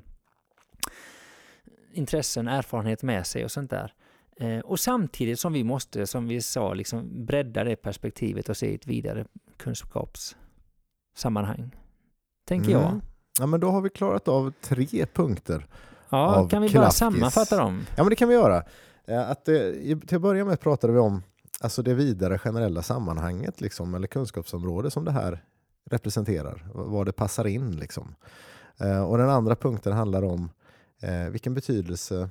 intressen, 1.93 2.47
erfarenhet 2.47 3.03
med 3.03 3.27
sig 3.27 3.43
och 3.43 3.51
sånt 3.51 3.69
där. 3.69 3.93
Eh, 4.37 4.59
och 4.59 4.79
samtidigt 4.79 5.39
som 5.39 5.53
vi 5.53 5.63
måste, 5.63 6.07
som 6.07 6.27
vi 6.27 6.41
sa, 6.41 6.73
liksom 6.73 7.25
bredda 7.25 7.63
det 7.63 7.75
perspektivet 7.75 8.49
och 8.49 8.57
se 8.57 8.67
i 8.71 8.75
ett 8.75 8.87
vidare 8.87 9.25
kunskapssammanhang. 9.57 11.75
Tänker 12.47 12.71
jag. 12.71 12.87
Mm. 12.89 13.01
Ja, 13.39 13.45
men 13.45 13.59
då 13.59 13.69
har 13.69 13.81
vi 13.81 13.89
klarat 13.89 14.27
av 14.27 14.53
tre 14.61 15.05
punkter. 15.05 15.65
Ja, 16.09 16.47
kan 16.49 16.61
vi 16.61 16.73
bara 16.73 16.89
sammanfatta 16.91 17.57
dem? 17.57 17.85
Ja 17.97 18.03
men 18.03 18.09
det 18.09 18.15
kan 18.15 18.29
vi 18.29 18.35
göra. 18.35 18.63
Eh, 19.07 19.29
att 19.29 19.47
eh, 19.47 19.53
det, 19.53 20.07
till 20.07 20.15
att 20.15 20.21
börja 20.21 20.45
med 20.45 20.59
pratade 20.59 20.93
vi 20.93 20.99
om 20.99 21.23
alltså 21.59 21.81
det 21.83 21.93
vidare 21.93 22.37
generella 22.37 22.81
sammanhanget 22.81 23.61
liksom, 23.61 23.95
eller 23.95 24.07
kunskapsområde 24.07 24.91
som 24.91 25.05
det 25.05 25.11
här 25.11 25.43
representerar. 25.85 26.67
Vad 26.73 27.05
det 27.05 27.11
passar 27.11 27.47
in. 27.47 27.71
Liksom. 27.71 28.15
Eh, 28.77 29.03
och 29.03 29.17
den 29.17 29.29
andra 29.29 29.55
punkten 29.55 29.93
handlar 29.93 30.23
om 30.23 30.49
vilken 31.31 31.53
betydelse 31.53 32.29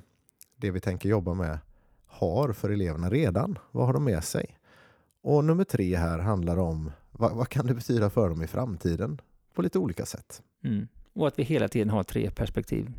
det 0.55 0.71
vi 0.71 0.79
tänker 0.79 1.09
jobba 1.09 1.33
med 1.33 1.59
har 2.07 2.53
för 2.53 2.69
eleverna 2.69 3.09
redan. 3.09 3.59
Vad 3.71 3.85
har 3.85 3.93
de 3.93 4.03
med 4.03 4.23
sig? 4.23 4.57
Och 5.21 5.43
nummer 5.43 5.63
tre 5.63 5.95
här 5.95 6.19
handlar 6.19 6.57
om 6.57 6.91
vad, 7.11 7.31
vad 7.31 7.49
kan 7.49 7.67
det 7.67 7.73
betyda 7.73 8.09
för 8.09 8.29
dem 8.29 8.43
i 8.43 8.47
framtiden 8.47 9.21
på 9.53 9.61
lite 9.61 9.79
olika 9.79 10.05
sätt. 10.05 10.41
Mm. 10.63 10.87
Och 11.13 11.27
att 11.27 11.39
vi 11.39 11.43
hela 11.43 11.67
tiden 11.67 11.89
har 11.89 12.03
tre 12.03 12.31
perspektiv. 12.31 12.91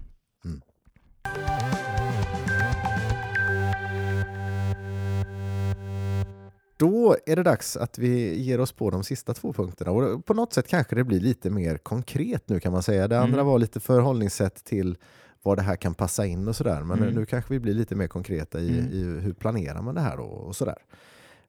Då 6.76 7.16
är 7.26 7.36
det 7.36 7.42
dags 7.42 7.76
att 7.76 7.98
vi 7.98 8.40
ger 8.42 8.60
oss 8.60 8.72
på 8.72 8.90
de 8.90 9.04
sista 9.04 9.34
två 9.34 9.52
punkterna. 9.52 9.90
Och 9.90 10.24
på 10.26 10.34
något 10.34 10.52
sätt 10.52 10.68
kanske 10.68 10.94
det 10.94 11.04
blir 11.04 11.20
lite 11.20 11.50
mer 11.50 11.76
konkret 11.78 12.48
nu 12.48 12.60
kan 12.60 12.72
man 12.72 12.82
säga. 12.82 13.08
Det 13.08 13.18
andra 13.20 13.34
Mm. 13.40 13.46
var 13.46 13.58
lite 13.58 13.80
förhållningssätt 13.80 14.64
till 14.64 14.96
vad 15.42 15.58
det 15.58 15.62
här 15.62 15.76
kan 15.76 15.94
passa 15.94 16.26
in 16.26 16.48
och 16.48 16.56
sådär. 16.56 16.82
Men 16.82 16.98
Mm. 16.98 17.14
nu 17.14 17.26
kanske 17.26 17.52
vi 17.54 17.60
blir 17.60 17.74
lite 17.74 17.94
mer 17.94 18.06
konkreta 18.06 18.60
i, 18.60 18.78
Mm. 18.78 18.92
i 18.92 19.20
hur 19.20 19.32
planerar 19.32 19.82
man 19.82 19.94
det 19.94 20.00
här 20.00 20.16
då 20.16 20.22
och 20.22 20.56
sådär. 20.56 20.78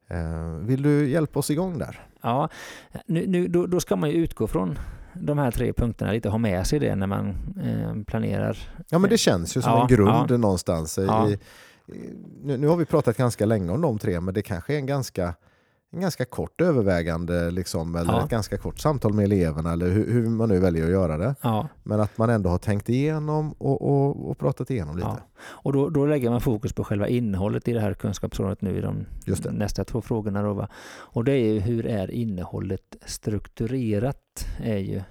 Eh, 0.07 0.49
vill 0.61 0.81
du 0.81 1.09
hjälpa 1.09 1.39
oss 1.39 1.49
igång 1.51 1.77
där? 1.77 2.07
Ja, 2.21 2.49
nu, 3.05 3.27
nu, 3.27 3.47
då, 3.47 3.65
då 3.67 3.79
ska 3.79 3.95
man 3.95 4.09
ju 4.09 4.15
utgå 4.15 4.47
från 4.47 4.79
de 5.13 5.37
här 5.37 5.51
tre 5.51 5.73
punkterna 5.73 6.11
lite, 6.11 6.29
ha 6.29 6.37
med 6.37 6.67
sig 6.67 6.79
det 6.79 6.95
när 6.95 7.07
man 7.07 7.29
eh, 7.63 8.03
planerar. 8.03 8.57
Ja 8.89 8.99
men 8.99 9.09
det 9.09 9.17
känns 9.17 9.57
ju 9.57 9.61
som 9.61 9.71
Ja, 9.71 9.81
en 9.81 9.87
grund 9.87 10.31
ja. 10.31 10.37
någonstans. 10.37 10.97
Ja. 11.07 11.29
i, 11.29 11.39
nu, 12.43 12.57
nu 12.57 12.67
har 12.67 12.77
vi 12.77 12.85
pratat 12.85 13.17
ganska 13.17 13.45
länge 13.45 13.71
om 13.71 13.81
de 13.81 13.99
tre 13.99 14.19
men 14.21 14.33
det 14.33 14.41
kanske 14.41 14.73
är 14.73 14.77
en 14.77 14.85
ganska, 14.85 15.33
en 15.91 16.01
ganska 16.01 16.25
kort 16.25 16.61
övervägande 16.61 17.51
liksom, 17.51 17.95
eller 17.95 18.13
Ja. 18.13 18.23
ett 18.23 18.29
ganska 18.29 18.57
kort 18.57 18.79
samtal 18.79 19.13
med 19.13 19.25
eleverna 19.25 19.71
eller 19.71 19.89
hur, 19.89 20.11
hur 20.13 20.29
man 20.29 20.49
nu 20.49 20.59
väljer 20.59 20.83
att 20.85 20.91
göra 20.91 21.17
det. 21.17 21.35
Ja, 21.41 21.67
Men 21.83 21.99
att 21.99 22.17
man 22.17 22.29
ändå 22.29 22.49
har 22.49 22.57
tänkt 22.57 22.89
igenom 22.89 23.51
och, 23.51 23.81
och, 23.81 24.29
och 24.29 24.37
pratat 24.37 24.69
igenom 24.71 24.95
lite. 24.95 25.07
Ja. 25.07 25.19
och 25.41 25.73
då, 25.73 25.89
då 25.89 26.05
lägger 26.05 26.29
man 26.29 26.41
fokus 26.41 26.73
på 26.73 26.83
själva 26.83 27.07
innehållet 27.07 27.67
i 27.67 27.73
det 27.73 27.79
här 27.79 27.93
kunskapsområdet 27.93 28.61
nu 28.61 28.77
i 28.77 28.81
de 28.81 29.05
nästa 29.51 29.83
två 29.83 30.01
frågorna. 30.01 30.41
Då, 30.41 30.53
va? 30.53 30.69
Och 30.87 31.23
det 31.23 31.31
är 31.33 31.53
ju 31.53 31.59
hur 31.59 31.85
är 31.85 32.11
innehållet 32.11 32.95
strukturerat? 33.05 34.45
är 34.63 34.77
ju 34.77 35.01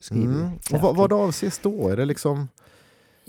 skriver 0.00 0.34
Mm. 0.34 0.52
Och 0.72 0.80
vad, 0.80 0.96
vad 0.96 1.12
avses 1.12 1.58
då? 1.58 1.88
Är 1.88 1.96
det 1.96 2.04
liksom... 2.04 2.48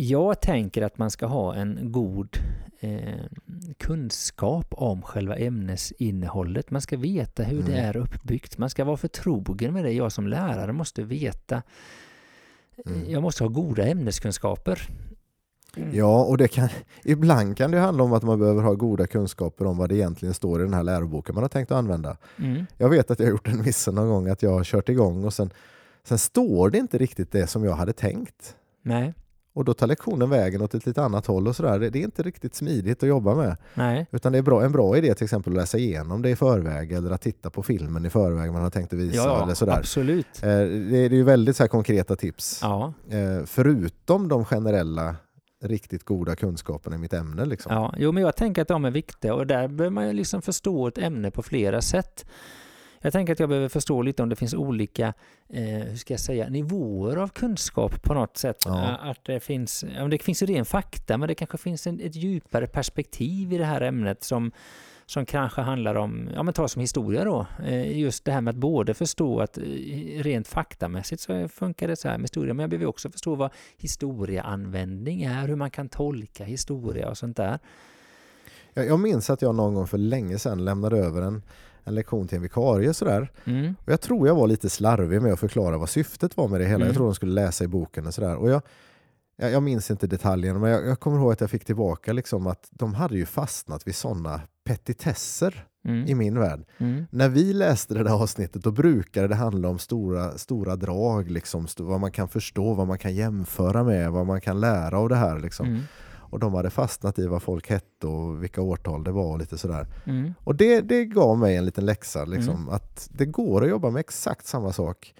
Jag 0.03 0.41
tänker 0.41 0.81
att 0.81 0.97
man 0.97 1.11
ska 1.11 1.25
ha 1.25 1.55
en 1.55 1.91
god 1.91 2.37
eh, 2.79 3.19
kunskap 3.77 4.67
om 4.71 5.01
själva 5.01 5.35
ämnesinnehållet. 5.35 6.71
Man 6.71 6.81
ska 6.81 6.97
veta 6.97 7.43
hur 7.43 7.61
det 7.63 7.73
Mm. 7.73 7.85
är 7.89 7.97
uppbyggt. 7.97 8.57
Man 8.57 8.69
ska 8.69 8.83
vara 8.85 8.97
förtrogen 8.97 9.73
med 9.73 9.83
det. 9.85 9.91
Jag 9.91 10.11
som 10.11 10.27
lärare 10.27 10.73
måste 10.73 11.03
veta. 11.03 11.61
Mm. 12.85 13.09
Jag 13.09 13.21
måste 13.23 13.43
ha 13.43 13.49
goda 13.49 13.87
ämneskunskaper. 13.87 14.87
Mm. 15.77 15.89
Ja, 15.95 16.23
och 16.23 16.37
det 16.37 16.47
kan, 16.47 16.69
ibland 17.03 17.57
kan 17.57 17.71
det 17.71 17.79
handla 17.79 18.03
om 18.03 18.13
att 18.13 18.23
man 18.23 18.39
behöver 18.39 18.63
ha 18.63 18.73
goda 18.73 19.07
kunskaper 19.07 19.65
om 19.65 19.77
vad 19.77 19.89
det 19.89 19.95
egentligen 19.95 20.33
står 20.33 20.61
i 20.61 20.63
den 20.63 20.73
här 20.73 20.83
läroboken 20.83 21.35
man 21.35 21.43
har 21.43 21.49
tänkt 21.49 21.71
att 21.71 21.77
använda. 21.77 22.17
Mm. 22.39 22.65
Jag 22.77 22.89
vet 22.89 23.11
att 23.11 23.19
jag 23.19 23.25
har 23.25 23.31
gjort 23.31 23.47
en 23.47 23.61
miss 23.61 23.87
någon 23.87 24.09
gång 24.09 24.27
att 24.29 24.43
jag 24.43 24.51
har 24.51 24.63
kört 24.63 24.89
igång 24.89 25.25
och 25.25 25.33
sen, 25.33 25.53
sen 26.03 26.19
står 26.19 26.69
det 26.69 26.77
inte 26.77 26.97
riktigt 26.97 27.31
det 27.31 27.47
som 27.47 27.63
jag 27.63 27.73
hade 27.73 27.93
tänkt. 27.93 28.55
Nej, 28.81 29.13
Och 29.53 29.65
då 29.65 29.73
tar 29.73 29.87
lektionen 29.87 30.29
vägen 30.29 30.61
åt 30.61 30.73
ett 30.73 30.85
lite 30.85 31.03
annat 31.03 31.25
håll 31.25 31.47
och 31.47 31.55
sådär. 31.55 31.79
Det, 31.79 31.99
är 31.99 32.03
inte 32.03 32.23
riktigt 32.23 32.55
smidigt 32.55 33.03
att 33.03 33.09
jobba 33.09 33.35
med. 33.35 33.57
nej, 33.73 34.07
Utan 34.11 34.31
det 34.31 34.37
är 34.37 34.41
bra, 34.41 34.63
en 34.65 34.71
bra 34.71 34.97
idé 34.97 35.13
till 35.13 35.23
exempel 35.23 35.53
att 35.53 35.57
läsa 35.57 35.77
igenom 35.77 36.21
det 36.21 36.29
i 36.29 36.35
förväg 36.35 36.91
eller 36.91 37.11
att 37.11 37.21
titta 37.21 37.49
på 37.49 37.63
filmen 37.63 38.05
i 38.05 38.09
förväg 38.09 38.51
man 38.53 38.61
har 38.61 38.69
tänkt 38.69 38.93
att 38.93 38.99
visa 38.99 39.15
ja, 39.17 39.43
eller 39.43 39.53
sådär. 39.53 39.77
absolut. 39.77 40.43
Eh, 40.43 40.49
Det 40.49 40.97
är, 40.97 41.09
ju 41.09 41.23
väldigt 41.23 41.57
så 41.57 41.67
konkreta 41.67 42.15
tips. 42.15 42.59
Ja, 42.61 42.93
Eh, 43.09 43.45
Förutom 43.45 44.27
de 44.27 44.45
generella 44.45 45.15
riktigt 45.63 46.03
goda 46.03 46.35
kunskaperna 46.35 46.95
i 46.95 46.99
mitt 46.99 47.13
ämne. 47.13 47.45
Liksom. 47.45 47.73
ja. 47.73 47.93
Jo, 47.97 48.11
men 48.11 48.23
jag 48.23 48.35
tänker 48.35 48.61
att 48.61 48.67
de 48.67 48.85
är 48.85 48.91
viktiga 48.91 49.33
och 49.33 49.47
där 49.47 49.67
behöver 49.67 49.89
man 49.93 50.07
ju 50.07 50.13
liksom 50.13 50.41
förstå 50.41 50.87
ett 50.87 50.97
ämne 50.97 51.31
på 51.31 51.41
flera 51.43 51.81
sätt. 51.81 52.25
Jag 53.01 53.13
tänker 53.13 53.33
att 53.33 53.39
jag 53.39 53.49
behöver 53.49 53.69
förstå 53.69 54.01
lite 54.01 54.23
om 54.23 54.29
det 54.29 54.35
finns 54.35 54.53
olika, 54.53 55.13
eh, 55.49 55.63
hur 55.63 55.95
ska 55.95 56.13
jag 56.13 56.21
säga, 56.21 56.49
nivåer 56.49 57.17
av 57.17 57.27
kunskap 57.27 58.03
på 58.03 58.13
något 58.13 58.37
sätt. 58.37 58.63
Ja. 58.65 58.83
Eh, 58.83 59.09
Att 59.09 59.25
det 59.25 59.39
finns, 59.39 59.85
ja, 59.97 60.07
det 60.07 60.23
finns 60.23 60.43
ju 60.43 60.45
ren 60.45 60.65
fakta, 60.65 61.17
men 61.17 61.27
det 61.27 61.35
kanske 61.35 61.57
finns 61.57 61.87
en, 61.87 61.99
ett 61.99 62.15
djupare 62.15 62.67
perspektiv 62.67 63.53
i 63.53 63.57
det 63.57 63.65
här 63.65 63.81
ämnet 63.81 64.23
som, 64.23 64.51
som 65.05 65.25
kanske 65.25 65.61
handlar 65.61 65.95
om, 65.95 66.29
ja 66.35 66.43
men 66.43 66.53
ta 66.53 66.67
som 66.67 66.79
historia 66.79 67.23
då, 67.23 67.45
eh, 67.65 67.99
just 67.99 68.25
det 68.25 68.31
här 68.31 68.41
med 68.41 68.51
att 68.51 68.57
både 68.57 68.93
förstå 68.93 69.39
att 69.39 69.57
eh, 69.57 69.63
rent 70.23 70.47
faktamässigt 70.47 71.21
så 71.21 71.47
funkar 71.47 71.87
det 71.87 71.95
så 71.95 72.07
här 72.07 72.17
med 72.17 72.23
historia, 72.23 72.53
men 72.53 72.63
jag 72.63 72.69
behöver 72.69 72.85
också 72.85 73.09
förstå 73.11 73.35
vad 73.35 73.51
historieanvändning 73.77 75.23
är, 75.23 75.47
hur 75.47 75.55
man 75.55 75.71
kan 75.71 75.89
tolka 75.89 76.43
historia 76.43 77.09
och 77.09 77.17
sånt 77.17 77.37
där. 77.37 77.59
Jag, 78.73 78.87
jag 78.87 78.99
minns 78.99 79.29
att 79.29 79.41
jag 79.41 79.55
någon 79.55 79.73
gång 79.73 79.87
för 79.87 79.97
länge 79.97 80.39
sedan 80.39 80.65
lämnade 80.65 80.97
över 80.97 81.21
en, 81.21 81.41
en 81.83 81.95
lektion 81.95 82.27
till 82.27 82.35
en 82.35 82.41
vikarie. 82.41 82.93
Sådär. 82.93 83.31
Mm. 83.45 83.75
Och 83.85 83.91
jag 83.91 84.01
tror 84.01 84.27
jag 84.27 84.35
var 84.35 84.47
lite 84.47 84.69
slarvig 84.69 85.21
med 85.21 85.33
att 85.33 85.39
förklara 85.39 85.77
vad 85.77 85.89
syftet 85.89 86.37
var 86.37 86.47
med 86.47 86.59
det 86.59 86.65
hela. 86.65 86.75
Mm. 86.75 86.87
Jag 86.87 86.95
tror 86.95 87.05
de 87.05 87.15
skulle 87.15 87.33
läsa 87.33 87.63
i 87.63 87.67
boken 87.67 88.07
och 88.07 88.13
sådär. 88.13 88.35
Och 88.35 88.49
jag, 88.49 88.61
jag, 89.35 89.51
jag 89.51 89.63
minns 89.63 89.91
inte 89.91 90.07
detaljerna 90.07 90.59
men 90.59 90.71
jag, 90.71 90.87
jag 90.87 90.99
kommer 90.99 91.17
ihåg 91.17 91.31
att 91.33 91.41
jag 91.41 91.49
fick 91.49 91.65
tillbaka 91.65 92.13
liksom 92.13 92.47
att 92.47 92.67
de 92.71 92.93
hade 92.93 93.17
ju 93.17 93.25
fastnat 93.25 93.87
vid 93.87 93.95
sådana 93.95 94.41
petitesser 94.63 95.67
Mm. 95.85 96.07
i 96.07 96.15
min 96.15 96.39
värld. 96.39 96.63
Mm. 96.77 97.05
När 97.11 97.29
vi 97.29 97.53
läste 97.53 97.93
det 97.93 98.03
där 98.03 98.11
avsnittet 98.11 98.63
då 98.63 98.71
brukade 98.71 99.27
det 99.27 99.35
handla 99.35 99.69
om 99.69 99.79
stora, 99.79 100.37
stora 100.37 100.75
drag, 100.75 101.31
liksom, 101.31 101.67
vad 101.77 101.99
man 101.99 102.11
kan 102.11 102.27
förstå, 102.27 102.73
vad 102.73 102.87
man 102.87 102.97
kan 102.97 103.15
jämföra 103.15 103.83
med, 103.83 104.11
vad 104.11 104.25
man 104.25 104.41
kan 104.41 104.59
lära 104.59 104.99
av 104.99 105.09
det 105.09 105.15
här. 105.15 105.39
Liksom. 105.39 105.83
Mm. 106.31 106.33
Och 106.33 106.39
de 106.39 106.53
hade 106.53 106.69
fastnat 106.69 107.19
i 107.19 107.27
vad 107.27 107.41
folk 107.41 107.69
hette 107.69 108.07
och 108.07 108.43
vilka 108.43 108.61
årtal 108.61 109.03
det 109.03 109.11
var 109.11 109.31
och 109.31 109.39
lite 109.39 109.57
sådär. 109.57 109.87
Mm. 110.05 110.33
Och 110.39 110.55
det, 110.55 110.81
det 110.81 111.05
gav 111.05 111.37
mig 111.37 111.55
en 111.55 111.65
liten 111.65 111.85
läxa, 111.85 112.25
liksom, 112.25 112.55
Mm. 112.55 112.69
att 112.69 113.09
det 113.11 113.25
går 113.25 113.63
att 113.63 113.69
jobba 113.69 113.89
med 113.89 113.99
exakt 113.99 114.45
samma 114.45 114.71
sak 114.73 115.13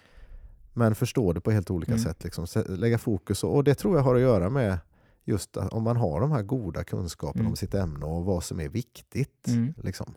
men 0.74 0.96
förstå 0.96 1.34
det 1.34 1.42
på 1.42 1.52
helt 1.52 1.72
olika 1.72 1.92
Mm. 1.92 2.04
sätt. 2.04 2.24
Liksom, 2.24 2.46
lägga 2.68 2.98
fokus 2.98 3.44
och, 3.44 3.56
och 3.56 3.64
det 3.64 3.76
tror 3.76 3.98
jag 3.98 4.04
har 4.04 4.16
att 4.16 4.22
göra 4.22 4.50
med 4.50 4.78
just 5.26 5.58
att 5.58 5.74
om 5.74 5.84
man 5.84 5.98
har 5.98 6.22
de 6.22 6.32
här 6.32 6.42
goda 6.44 6.84
kunskaperna 6.84 7.40
Mm. 7.42 7.52
om 7.52 7.56
sitt 7.56 7.74
ämne 7.74 8.06
och 8.06 8.26
vad 8.26 8.44
som 8.44 8.60
är 8.60 8.70
viktigt. 8.70 9.48
Mm. 9.48 9.74
Liksom. 9.84 10.14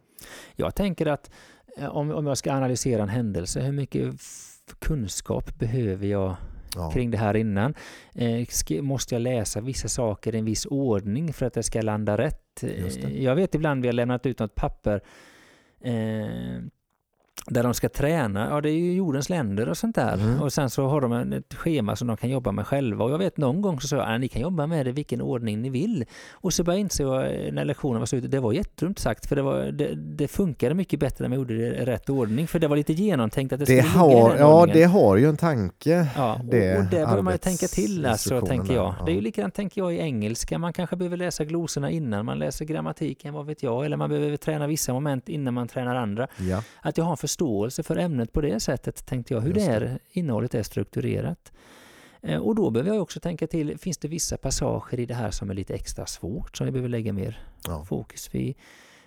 Jag 0.57 0.74
tänker 0.74 1.07
att 1.07 1.30
eh, 1.78 1.88
om, 1.88 2.11
om 2.11 2.26
jag 2.26 2.38
ska 2.38 2.52
analysera 2.52 3.02
en 3.02 3.09
händelse, 3.09 3.61
hur 3.61 3.72
mycket 3.72 4.14
kunskap 4.78 5.59
behöver 5.59 6.07
jag 6.07 6.37
Ja. 6.74 6.90
kring 6.90 7.10
det 7.10 7.18
här 7.18 7.37
innan? 7.37 7.74
Eh, 8.14 8.82
måste 8.82 9.14
jag 9.14 9.22
läsa 9.22 9.60
vissa 9.60 9.88
saker 9.88 10.34
i 10.34 10.38
en 10.38 10.44
viss 10.44 10.66
ordning 10.66 11.32
för 11.32 11.46
att 11.46 11.54
det 11.54 11.62
ska 11.62 11.80
landa 11.80 12.18
rätt? 12.18 12.62
Eh, 12.62 13.22
Jag 13.22 13.34
vet 13.34 13.54
ibland 13.54 13.82
vi 13.82 13.88
har 13.88 13.92
lämnat 13.92 14.26
ut 14.26 14.38
något 14.38 14.54
papper 14.54 15.00
eh, 15.80 15.94
där 17.47 17.62
de 17.62 17.75
ska 17.75 17.88
träna, 17.88 18.49
ja 18.51 18.61
det 18.61 18.70
är 18.70 18.75
ju 18.79 18.92
jordens 18.92 19.29
länder 19.29 19.68
och 19.68 19.77
sånt 19.77 19.94
där. 19.94 20.14
Mm. 20.14 20.42
Och 20.42 20.53
sen 20.53 20.70
så 20.70 20.87
har 20.87 21.01
de 21.01 21.33
ett 21.33 21.55
schema 21.55 21.97
som 21.97 22.09
de 22.09 22.16
kan 22.16 22.31
jobba 22.31 22.53
med 22.53 22.66
själva. 22.66 23.05
Och 23.05 23.11
jag 23.11 23.18
vet 23.18 23.37
någon 23.37 23.62
gång 23.62 23.81
så 23.81 23.88
sa 23.88 23.97
jag, 23.97 24.09
"Ja, 24.09 24.18
ni 24.18 24.29
kan 24.29 24.42
jobba 24.42 24.66
med 24.66 24.87
det 24.87 24.90
i 24.90 24.92
vilken 24.92 25.20
ordning 25.20 25.62
ni 25.62 25.70
vill. 25.70 26.05
Och 26.33 26.53
så 26.53 26.64
började 26.64 26.79
jag 26.79 26.85
inse 26.85 27.05
när 27.53 27.64
lektionen 27.64 27.99
var 27.99 28.07
slut, 28.07 28.31
det 28.31 28.40
var 28.40 28.53
jättedumt 28.53 28.99
sagt, 28.99 29.27
för 29.27 29.37
det, 29.37 29.42
var, 29.42 29.59
det, 29.64 29.94
det 29.94 30.29
funkade 30.29 30.75
mycket 30.75 31.01
bättre 31.01 31.23
när 31.23 31.29
man 31.29 31.38
gjorde 31.38 31.55
det 31.55 31.77
i 31.77 31.85
rätt 31.85 32.11
ordning. 32.11 32.47
För 32.47 32.59
det 32.59 32.68
var 32.68 32.77
lite 32.77 32.92
genomtänkt 32.92 33.53
att 33.53 33.59
det, 33.59 33.64
Det, 33.64 33.83
skulle 33.83 34.09
ligga 34.09 34.16
i 34.16 34.20
har, 34.20 34.31
den 34.31 34.38
ja, 34.38 34.61
ordningen. 34.61 34.83
det 34.83 34.85
har 34.85 35.16
ju 35.16 35.29
en 35.29 35.37
tanke. 35.37 36.07
Ja, 36.16 36.35
och, 36.35 36.44
det 36.44 36.79
och 36.79 36.85
där 36.85 36.90
behöver 36.90 37.23
man 37.23 37.33
ju 37.35 37.38
tänka 37.38 37.66
till 37.66 38.07
alltså, 38.07 38.40
tänker 38.40 38.75
jag. 38.75 38.94
Det 39.07 39.11
är 39.11 39.14
ju 39.14 39.20
ja. 39.20 39.23
likadant 39.23 39.55
tänker 39.55 39.81
jag 39.81 39.94
i 39.94 39.99
engelska. 39.99 40.59
Man 40.59 40.73
kanske 40.73 40.97
behöver 40.97 41.16
läsa 41.16 41.44
glosorna 41.44 41.90
innan 41.90 42.25
man 42.27 42.38
läser 42.38 42.64
grammatiken, 42.64 43.35
vad 43.35 43.47
vet 43.47 43.62
jag. 43.62 43.85
Eller 43.85 43.97
man 43.97 44.11
behöver 44.11 44.37
träna 44.37 44.66
vissa 44.66 44.92
moment 44.92 45.29
innan 45.29 45.55
man 45.55 45.68
tränar 45.68 45.94
andra. 45.94 46.27
Ja. 46.37 46.62
Att 46.81 46.99
jag 46.99 47.05
har 47.05 47.11
en 47.11 47.16
förståelse 47.28 47.82
för 47.82 47.96
ämnet 47.96 48.32
på 48.32 48.40
det 48.40 48.60
sättet, 48.60 49.06
tänkte 49.06 49.34
jag, 49.34 49.40
hur 49.40 49.54
Just 49.54 49.66
det 49.66 49.78
det. 49.78 49.87
är, 49.87 49.98
innehållet 50.10 50.54
är 50.54 50.62
strukturerat. 50.62 51.52
Eh, 52.22 52.38
Och 52.40 52.54
då 52.54 52.70
behöver 52.70 52.90
jag 52.92 53.02
också 53.02 53.20
tänka 53.20 53.46
till, 53.46 53.78
finns 53.78 53.98
det 53.98 54.08
vissa 54.08 54.37
passager 54.37 55.00
i 55.00 55.06
det 55.06 55.14
här 55.14 55.30
som 55.30 55.50
är 55.50 55.54
lite 55.54 55.74
extra 55.74 56.06
svårt, 56.06 56.56
som 56.56 56.66
vi 56.66 56.72
behöver 56.72 56.88
lägga 56.88 57.12
mer 57.12 57.38
Ja. 57.66 57.84
fokus 57.84 58.34
vid? 58.34 58.54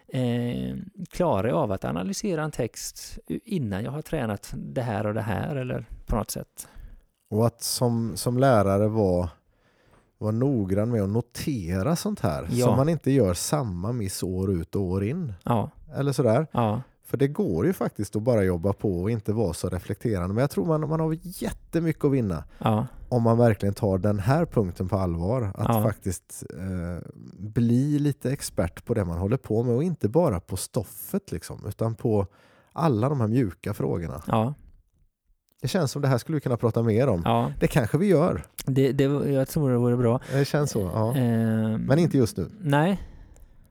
Eh, 0.07 0.75
klarar 1.09 1.47
jag 1.47 1.57
av 1.57 1.71
att 1.71 1.85
analysera 1.85 2.43
en 2.43 2.51
text 2.51 3.19
innan 3.45 3.83
jag 3.83 3.91
har 3.91 4.01
tränat 4.01 4.53
det 4.55 4.81
här 4.81 5.05
och 5.07 5.13
det 5.13 5.21
här, 5.21 5.55
eller 5.55 5.85
på 6.05 6.15
något 6.15 6.31
sätt? 6.31 6.67
Och 7.29 7.45
att 7.47 7.61
som, 7.61 8.11
som 8.15 8.37
lärare 8.37 8.87
vara 8.87 9.29
var 10.17 10.31
noggrann 10.31 10.91
med 10.91 11.01
att 11.03 11.09
notera 11.09 11.95
sånt 11.95 12.19
här. 12.19 12.47
Ja. 12.51 12.65
Så 12.65 12.75
man 12.75 12.89
inte 12.89 13.11
gör 13.11 13.33
samma 13.33 13.91
miss 13.91 14.23
år 14.23 14.51
ut 14.51 14.75
och 14.75 14.81
år 14.81 15.03
in. 15.03 15.33
Ja, 15.43 15.69
Eller 15.95 16.11
sådär. 16.11 16.47
ja, 16.51 16.81
För 17.09 17.17
det 17.17 17.27
går 17.27 17.65
ju 17.65 17.73
faktiskt 17.73 18.15
att 18.15 18.21
bara 18.21 18.43
jobba 18.43 18.73
på 18.73 19.01
och 19.01 19.11
inte 19.11 19.33
vara 19.33 19.53
så 19.53 19.69
reflekterande. 19.69 20.33
Men 20.33 20.41
jag 20.41 20.49
tror 20.51 20.65
man, 20.65 20.89
man 20.89 20.99
har 20.99 21.17
jättemycket 21.21 22.03
att 22.05 22.11
vinna 22.11 22.43
ja, 22.59 22.87
om 23.09 23.23
man 23.23 23.37
verkligen 23.37 23.73
tar 23.73 23.97
den 23.97 24.19
här 24.19 24.45
punkten 24.45 24.87
på 24.87 24.97
allvar. 24.97 25.51
Att 25.55 25.75
Ja. 25.75 25.83
faktiskt 25.83 26.43
eh, 26.59 27.07
bli 27.39 27.99
lite 27.99 28.31
expert 28.31 28.85
på 28.85 28.93
det 28.93 29.05
man 29.05 29.17
håller 29.17 29.37
på 29.37 29.63
med 29.63 29.75
och 29.75 29.83
inte 29.83 30.09
bara 30.09 30.39
på 30.39 30.57
stoffet 30.57 31.31
liksom, 31.31 31.65
utan 31.67 31.95
på 31.95 32.27
alla 32.73 33.09
de 33.09 33.21
här 33.21 33.27
mjuka 33.27 33.73
frågorna. 33.73 34.21
ja, 34.27 34.53
Det 35.61 35.67
känns 35.67 35.91
som 35.91 36.01
det 36.01 36.07
här 36.07 36.17
skulle 36.17 36.35
vi 36.35 36.41
kunna 36.41 36.57
prata 36.57 36.83
mer 36.83 37.07
om. 37.07 37.21
ja. 37.25 37.51
Det 37.59 37.67
kanske 37.67 37.97
vi 37.97 38.07
gör. 38.07 38.43
Det, 38.65 38.91
det, 38.91 39.03
jag 39.31 39.47
tror 39.47 39.69
det 39.71 39.77
vore 39.77 39.97
bra. 39.97 40.19
Det 40.31 40.45
känns 40.45 40.71
så. 40.71 40.81
Ja. 40.93 41.09
Eh, 41.17 41.77
Men 41.77 41.99
inte 41.99 42.17
just 42.17 42.37
nu. 42.37 42.49
Nej, 42.59 43.01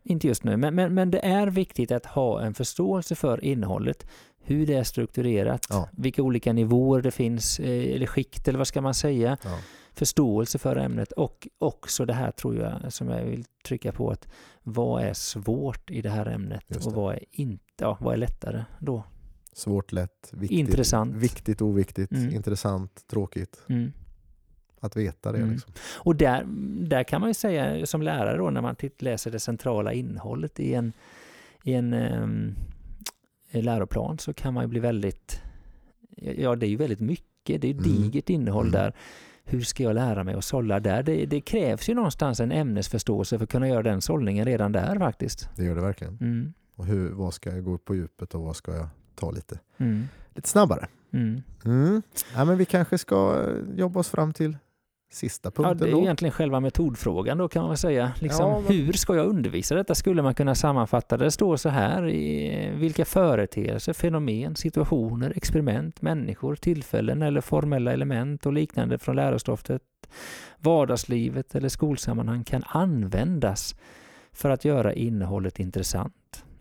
inte 0.07 0.27
just 0.29 0.45
nu. 0.45 0.57
Men, 0.57 0.75
men, 0.75 0.95
men 0.95 1.11
det 1.11 1.25
är 1.27 1.47
viktigt 1.47 1.93
att 1.93 2.07
ha 2.07 2.41
en 2.43 2.55
förståelse 2.55 3.15
för 3.15 3.45
innehållet, 3.45 4.07
hur 4.39 4.67
det 4.67 4.75
är 4.75 4.85
strukturerat, 4.85 5.67
Ja. 5.71 5.89
vilka 5.93 6.23
olika 6.23 6.53
nivåer 6.53 7.03
det 7.03 7.11
finns, 7.11 7.61
eh, 7.61 7.95
eller 7.95 8.07
skikt 8.07 8.49
eller 8.49 8.59
vad 8.59 8.67
ska 8.67 8.81
man 8.81 8.95
säga. 8.95 9.37
Ja. 9.45 9.59
Förståelse 9.95 10.59
för 10.59 10.77
ämnet 10.77 11.13
och 11.13 11.49
också 11.59 12.05
det 12.05 12.13
här 12.13 12.31
tror 12.31 12.57
jag 12.57 12.93
som 12.93 13.09
jag 13.09 13.25
vill 13.25 13.45
trycka 13.65 13.93
på 13.93 14.11
att 14.11 14.29
vad 14.63 15.03
är 15.03 15.13
svårt 15.13 15.91
i 15.91 16.03
det 16.03 16.11
här 16.11 16.27
ämnet 16.27 16.63
Just 16.69 16.87
och 16.87 16.93
det. 16.93 16.99
vad 16.99 17.15
är, 17.15 17.25
inte, 17.31 17.63
ja, 17.81 17.99
vad 18.01 18.13
är 18.15 18.17
lättare 18.19 18.65
då? 18.79 19.03
Svårt, 19.53 19.93
lätt, 19.93 20.31
viktigt, 20.33 20.59
Intressant. 20.59 21.15
viktigt, 21.17 21.63
oviktigt, 21.63 22.13
Mm. 22.13 22.35
intressant, 22.35 23.07
tråkigt. 23.11 23.63
Mm. 23.69 23.93
Att 24.81 24.97
veta 24.97 25.33
det. 25.33 25.39
Mm. 25.39 25.51
Liksom. 25.51 25.73
Och 25.97 26.17
där, 26.17 26.45
där 26.89 27.05
kan 27.05 27.21
man 27.21 27.31
ju 27.31 27.35
säga 27.35 27.87
som 27.87 28.03
lärare 28.03 28.37
då 28.37 28.51
när 28.51 28.61
man 28.61 28.77
läser 28.99 29.31
det 29.31 29.41
centrala 29.41 29.93
innehållet 29.93 30.61
i 30.61 30.75
en, 30.75 30.93
i 31.65 31.73
en 31.75 31.95
um, 31.95 32.55
läroplan 33.51 34.19
så 34.19 34.33
kan 34.35 34.55
man 34.55 34.65
ju 34.65 34.69
bli 34.69 34.81
väldigt, 34.81 35.41
ja 36.17 36.57
det 36.57 36.67
är 36.67 36.71
ju 36.71 36.77
väldigt 36.77 37.01
mycket, 37.01 37.61
det 37.63 37.69
är 37.69 37.73
ju 37.73 37.79
Mm. 37.79 37.83
digert 38.03 38.31
innehåll 38.31 38.67
Mm. 38.69 38.73
där. 38.73 38.93
Hur 39.45 39.61
ska 39.61 39.83
jag 39.83 39.95
lära 39.95 40.25
mig 40.25 40.35
att 40.35 40.45
sålla 40.45 40.81
där? 40.81 41.03
Det, 41.03 41.27
det 41.27 41.41
krävs 41.41 41.89
ju 41.89 41.95
någonstans 41.95 42.41
en 42.41 42.53
ämnesförståelse 42.53 43.39
för 43.39 43.45
att 43.45 43.51
kunna 43.51 43.69
göra 43.69 43.83
den 43.83 44.01
sållningen 44.01 44.45
redan 44.45 44.73
där 44.73 44.99
faktiskt. 44.99 45.49
Det 45.57 45.65
gör 45.65 45.75
det 45.75 45.81
verkligen. 45.81 46.19
Mm. 46.21 46.53
Och 46.75 46.87
hur, 46.87 47.11
vad 47.11 47.35
ska 47.35 47.51
jag 47.51 47.65
gå 47.65 47.79
på 47.79 47.95
djupet 47.95 48.35
och 48.35 48.43
vad 48.43 48.57
ska 48.57 48.75
jag 48.77 48.89
ta 49.15 49.31
lite, 49.31 49.59
Mm. 49.79 50.09
lite 50.35 50.49
snabbare? 50.49 50.89
Mm. 51.13 51.43
Mm. 51.65 52.03
Ja, 52.35 52.45
men 52.45 52.59
vi 52.59 52.65
kanske 52.65 52.99
ska 52.99 53.45
eh, 53.49 53.79
jobba 53.79 54.01
oss 54.01 54.09
fram 54.09 54.33
till 54.33 54.57
sista 55.11 55.47
Ja, 55.49 55.51
punkten 55.63 55.79
det 55.79 55.93
är 55.93 55.93
då. 55.93 56.01
egentligen 56.03 56.33
själva 56.33 56.61
metodfrågan 56.61 57.39
då 57.39 57.49
kan 57.49 57.63
man 57.63 57.71
väl 57.71 57.79
säga. 57.79 58.13
Liksom, 58.21 58.51
Ja, 58.51 58.61
men- 58.61 58.73
Hur 58.77 58.93
ska 58.93 59.17
jag 59.17 59.27
undervisa 59.27 59.75
detta? 59.75 59.95
Skulle 59.95 60.23
man 60.23 60.35
kunna 60.35 60.55
sammanfatta 60.55 61.17
det? 61.17 61.31
Står 61.31 61.57
så 61.57 61.69
här 61.69 62.09
i 62.09 62.71
vilka 62.75 63.05
företeelser, 63.05 63.93
fenomen, 63.93 64.57
situationer, 64.57 65.33
experiment, 65.37 66.03
människor, 66.03 66.55
tillfällen 66.57 67.23
eller 67.23 67.41
formella 67.41 67.93
element 67.93 68.47
och 68.47 68.53
liknande 68.53 68.99
från 68.99 69.17
lärostoffet, 69.17 69.83
vardagslivet 70.59 71.55
eller 71.55 71.69
skolsammanhang 71.69 72.45
kan 72.45 72.63
användas 72.67 73.75
för 74.33 74.51
att 74.51 74.65
göra 74.65 74.93
innehållet 74.95 75.61
intressant 75.61 76.15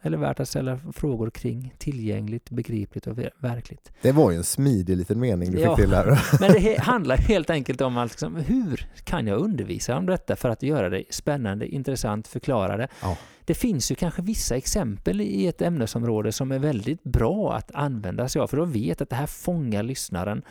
eller 0.05 0.17
värt 0.17 0.39
att 0.39 0.49
ställa 0.49 0.79
frågor 0.93 1.29
kring, 1.29 1.73
tillgängligt, 1.77 2.49
begripligt 2.49 3.07
och 3.07 3.17
ver- 3.17 3.29
verkligt. 3.39 3.91
Det 4.01 4.11
var 4.11 4.31
ju 4.31 4.37
en 4.37 4.43
smidig 4.43 4.97
liten 4.97 5.19
mening 5.19 5.51
du 5.51 5.59
Ja. 5.59 5.75
fick 5.75 5.85
till 5.85 5.93
här. 5.95 6.19
Men 6.39 6.51
det 6.53 6.79
handlar 6.79 7.17
helt 7.17 7.49
enkelt 7.49 7.81
om 7.81 7.97
att 7.97 8.09
liksom, 8.11 8.35
hur 8.35 8.87
kan 9.03 9.27
jag 9.27 9.39
undervisa 9.39 9.97
om 9.97 10.05
detta 10.05 10.35
för 10.35 10.49
att 10.49 10.63
göra 10.63 10.89
det 10.89 11.03
spännande, 11.09 11.67
intressant, 11.67 12.27
förklara 12.27 12.77
det. 12.77 12.87
Ja. 13.01 13.17
Det 13.45 13.53
finns 13.53 13.91
ju 13.91 13.95
kanske 13.95 14.21
vissa 14.21 14.55
exempel 14.55 15.21
i 15.21 15.47
ett 15.47 15.61
ämnesområde 15.61 16.31
som 16.31 16.51
är 16.51 16.59
väldigt 16.59 17.03
bra 17.03 17.53
att 17.53 17.71
använda 17.75 18.29
sig 18.29 18.41
av, 18.41 18.47
för 18.47 18.57
då 18.57 18.65
vet 18.65 19.01
att 19.01 19.09
det 19.09 19.15
här 19.15 19.27
fångar 19.27 19.83
lyssnaren. 19.83 20.41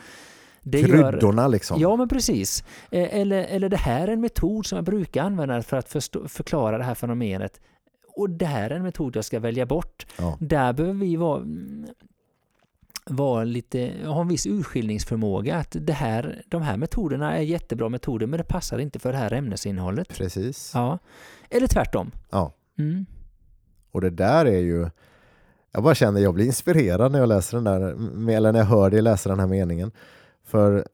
Det 0.61 0.79
gör, 0.81 1.11
Kryddorna 1.11 1.47
liksom. 1.47 1.81
Ja, 1.81 1.95
men 1.95 2.07
precis. 2.09 2.63
Eh, 2.91 3.19
Eller, 3.19 3.43
eller 3.43 3.69
det 3.69 3.77
här 3.77 4.07
är 4.07 4.11
en 4.13 4.21
metod 4.21 4.65
som 4.65 4.75
jag 4.75 4.85
brukar 4.85 5.23
använda 5.23 5.61
för 5.63 5.77
att 5.77 5.89
förstå, 5.89 6.27
förklara 6.27 6.77
det 6.77 6.83
här 6.83 6.95
fenomenet. 6.95 7.59
Och 8.15 8.29
det 8.29 8.45
här 8.45 8.69
är 8.69 8.75
en 8.75 8.83
metod 8.83 9.15
jag 9.15 9.25
ska 9.25 9.39
välja 9.39 9.65
bort. 9.65 10.05
Ja. 10.17 10.37
Där 10.39 10.73
behöver 10.73 10.99
vi 10.99 11.15
vara, 11.15 11.45
vara 13.05 13.43
lite, 13.43 13.93
ha 14.05 14.21
en 14.21 14.27
viss 14.27 14.45
urskiljningsförmåga. 14.45 15.57
Att 15.57 15.75
det 15.79 15.93
här, 15.93 16.43
de 16.47 16.61
här 16.61 16.77
metoderna 16.77 17.37
är 17.37 17.41
jättebra 17.41 17.89
metoder 17.89 18.27
men 18.27 18.37
det 18.37 18.43
passar 18.43 18.79
inte 18.79 18.99
för 18.99 19.11
det 19.11 19.17
här 19.17 19.33
ämnesinnehållet. 19.33 20.09
Precis. 20.09 20.71
Ja. 20.73 20.99
Eller 21.49 21.67
tvärtom. 21.67 22.11
Ja. 22.29 22.53
Mm. 22.77 23.05
Och 23.91 24.01
det 24.01 24.09
där 24.09 24.45
är 24.45 24.59
ju... 24.59 24.89
Jag 25.71 25.83
bara 25.83 25.95
känner 25.95 26.21
jag 26.21 26.33
blir 26.33 26.45
inspirerad 26.45 27.11
när 27.11 27.19
jag 27.19 27.29
läser 27.29 27.57
den 27.57 27.63
där, 27.63 27.81
eller 28.31 28.51
när 28.51 28.59
jag 28.59 28.65
hör 28.65 28.89
dig 28.89 29.01
läsa 29.01 29.29
den 29.29 29.39
här 29.39 29.47
meningen. 29.47 29.91
För 30.43 30.87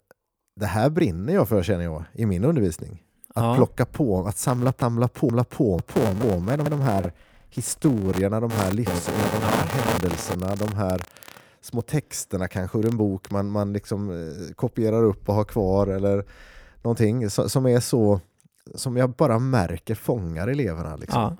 det 0.56 0.66
här 0.66 0.90
brinner 0.90 1.34
jag 1.34 1.50
för 1.50 1.64
känner 1.64 1.84
jag 1.84 2.04
i 2.14 2.26
min 2.26 2.46
undervisning. 2.46 3.04
Att 3.36 3.44
Ja. 3.44 3.56
plocka 3.56 3.86
på, 3.86 4.28
att 4.28 4.38
samla, 4.38 4.74
samla 4.80 5.08
på, 5.08 5.28
samla 5.30 5.44
på, 5.44 5.80
på, 5.80 6.00
på 6.22 6.40
med 6.40 6.60
de, 6.60 6.70
de 6.70 6.82
här 6.82 7.14
historierna, 7.50 8.40
de 8.40 8.52
här 8.52 8.72
livsen, 8.72 9.14
de 9.34 9.46
här 9.46 9.68
händelserna, 9.68 10.56
de 10.56 10.74
här 10.76 11.02
små 11.62 11.82
texterna 11.82 12.48
kanske 12.48 12.78
ur 12.78 12.86
en 12.86 12.98
bok 12.98 13.32
man, 13.32 13.50
man 13.52 13.74
liksom 13.74 14.10
eh, 14.10 14.54
kopierar 14.56 15.04
upp 15.04 15.30
och 15.30 15.36
har 15.36 15.44
kvar 15.44 15.88
eller 15.88 16.26
någonting 16.82 17.30
så, 17.30 17.50
som 17.50 17.66
är 17.68 17.80
så 17.80 18.20
som 18.76 18.98
jag 18.98 19.10
bara 19.10 19.40
märker 19.40 19.96
fångar 19.96 20.48
eleverna. 20.48 20.96
Liksom. 20.96 21.38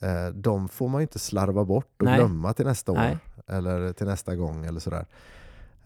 Ja. 0.00 0.08
Eh, 0.08 0.28
De 0.28 0.68
får 0.68 0.88
man 0.88 1.00
ju 1.00 1.02
inte 1.02 1.18
slarva 1.18 1.64
bort 1.64 1.94
och 2.02 2.04
Nej. 2.04 2.16
glömma 2.18 2.52
till 2.52 2.66
nästa 2.66 2.92
år 2.92 2.96
Nej. 2.96 3.18
eller 3.46 3.92
till 3.92 4.06
nästa 4.06 4.34
gång 4.36 4.64
eller 4.66 4.80
sådär. 4.80 5.06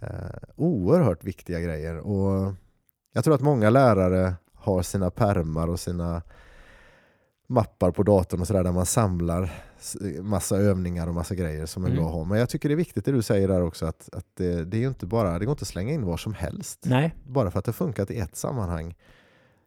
Eh, 0.00 0.08
oerhört 0.56 1.24
viktiga 1.24 1.60
grejer 1.60 1.96
och 1.98 2.54
jag 3.12 3.24
tror 3.24 3.34
att 3.34 3.40
många 3.40 3.70
lärare 3.70 4.34
har 4.58 4.82
sina 4.82 5.10
permar 5.10 5.68
och 5.68 5.80
sina 5.80 6.22
mappar 7.46 7.90
på 7.90 8.02
datorn 8.02 8.40
och 8.40 8.46
sådär 8.46 8.64
där 8.64 8.72
man 8.72 8.86
samlar 8.86 9.50
massa 10.22 10.56
övningar 10.56 11.06
och 11.06 11.14
massa 11.14 11.34
grejer 11.34 11.66
som 11.66 11.84
är 11.84 11.88
Mm. 11.88 11.98
bra 11.98 12.06
att 12.08 12.14
ha. 12.14 12.24
Men 12.24 12.38
jag 12.38 12.48
tycker 12.48 12.68
det 12.68 12.74
är 12.74 12.76
viktigt 12.76 13.04
det 13.04 13.12
du 13.12 13.22
säger 13.22 13.48
där 13.48 13.62
också 13.62 13.86
att, 13.86 14.08
att 14.12 14.26
det, 14.34 14.64
det 14.64 14.76
är 14.76 14.80
ju 14.80 14.88
inte 14.88 15.06
bara, 15.06 15.38
det 15.38 15.44
går 15.44 15.52
inte 15.52 15.62
att 15.62 15.68
slänga 15.68 15.92
in 15.92 16.06
vad 16.06 16.20
som 16.20 16.34
helst 16.34 16.78
Nej. 16.86 17.14
bara 17.26 17.50
för 17.50 17.58
att 17.58 17.64
det 17.64 17.72
funkat 17.72 18.10
i 18.10 18.18
ett 18.18 18.36
sammanhang. 18.36 18.94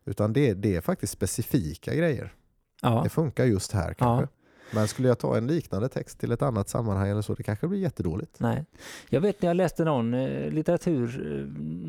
Utan 0.06 0.34
det, 0.34 0.54
det 0.54 0.76
är 0.76 0.82
faktiskt 0.82 1.14
specifika 1.14 1.96
grejer. 1.96 2.34
Ja. 2.82 3.02
Det 3.04 3.10
funkar 3.10 3.46
just 3.46 3.72
här 3.72 3.94
kanske. 3.94 4.28
Men 4.74 4.88
skulle 4.88 5.08
jag 5.08 5.20
ta 5.20 5.38
en 5.38 5.48
liknande 5.48 5.90
text 5.90 6.20
till 6.20 6.32
ett 6.32 6.42
annat 6.42 6.70
sammanhang 6.70 7.10
eller 7.10 7.22
så, 7.22 7.34
det 7.34 7.44
kanske 7.44 7.68
blir 7.68 7.80
jättedåligt. 7.80 8.40
Nej. 8.40 8.66
Jag 9.10 9.22
vet 9.22 9.42
när 9.42 9.50
jag 9.50 9.58
läste 9.58 9.84
någon 9.84 10.14
eh, 10.14 10.52
litteratur, 10.52 11.08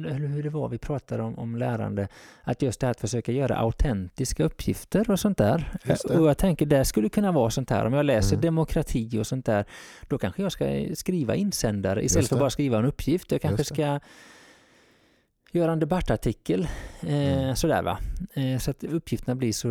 eh, 0.07 0.16
eller 0.16 0.27
hur 0.27 0.42
det 0.42 0.51
var 0.51 0.68
vi 0.68 0.79
pratade 0.79 1.23
om, 1.23 1.38
om 1.38 1.57
lärande, 1.57 2.09
att 2.42 2.62
just 2.62 2.81
det 2.81 2.87
här 2.87 2.90
att 2.90 3.01
försöka 3.01 3.33
göra 3.33 3.57
autentiska 3.57 4.45
uppgifter 4.45 5.11
och 5.11 5.21
sånt 5.21 5.38
där. 5.38 5.73
Och 6.09 6.29
jag 6.29 6.38
tänker 6.38 6.66
det 6.66 6.85
skulle 6.85 7.09
kunna 7.09 7.33
vara 7.33 7.51
sånt 7.51 7.71
här, 7.71 7.85
om 7.87 7.92
jag 7.92 8.05
läser 8.07 8.33
Mm. 8.37 8.40
demokrati 8.40 9.18
och 9.18 9.27
sånt 9.27 9.47
där, 9.47 9.64
då 10.09 10.18
kanske 10.18 10.42
jag 10.42 10.53
ska 10.53 10.87
skriva 10.95 11.35
insändare 11.35 12.05
istället 12.05 12.29
för 12.29 12.37
det. 12.37 12.40
bara 12.40 12.51
skriva 12.51 12.79
en 12.79 12.85
uppgift. 12.85 13.33
Jag 13.33 13.40
kanske 13.42 13.64
ska 13.64 14.01
göra 15.53 15.73
en 15.73 15.79
debattartikel, 15.79 16.68
eh, 17.01 17.42
Mm. 17.42 17.57
sådär 17.57 17.83
va. 17.83 17.99
Eh, 18.35 18.59
så 18.59 18.71
att 18.71 18.85
uppgifterna 18.85 19.35
blir 19.35 19.53
så 19.53 19.68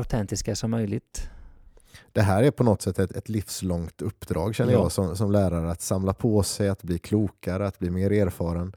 autentiska 0.00 0.56
som 0.56 0.70
möjligt. 0.70 1.28
Det 2.12 2.22
här 2.22 2.42
är 2.42 2.50
på 2.50 2.64
något 2.64 2.82
sätt 2.82 2.98
ett, 2.98 3.12
ett 3.12 3.28
livslångt 3.28 4.02
uppdrag 4.02 4.54
känner 4.54 4.72
Ja. 4.72 4.78
jag 4.78 4.92
som, 4.92 5.16
som 5.16 5.30
lärare. 5.32 5.70
Att 5.70 5.80
samla 5.80 6.12
på 6.14 6.42
sig, 6.42 6.68
att 6.68 6.82
bli 6.82 6.98
klokare, 6.98 7.66
att 7.66 7.78
bli 7.78 7.90
mer 7.90 8.12
erfaren. 8.12 8.76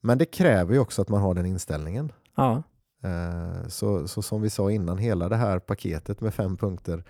Men 0.00 0.18
det 0.18 0.24
kräver 0.24 0.72
ju 0.74 0.80
också 0.80 1.02
att 1.02 1.08
man 1.08 1.20
har 1.20 1.34
den 1.34 1.46
inställningen. 1.46 2.12
Ja, 2.36 2.62
Eh, 3.02 3.68
Så, 3.68 4.08
så 4.08 4.22
som 4.22 4.42
vi 4.42 4.50
sa 4.50 4.70
innan, 4.70 4.98
hela 4.98 5.28
det 5.28 5.36
här 5.36 5.58
paketet 5.58 6.20
med 6.20 6.34
fem 6.34 6.56
punkter 6.56 7.04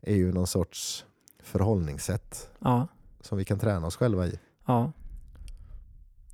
är 0.00 0.14
ju 0.14 0.32
någon 0.32 0.46
sorts 0.46 1.04
förhållningssätt 1.42 2.50
ja, 2.58 2.88
som 3.20 3.38
vi 3.38 3.44
kan 3.44 3.58
träna 3.58 3.86
oss 3.86 3.96
själva 3.96 4.26
i. 4.26 4.38
ja, 4.66 4.92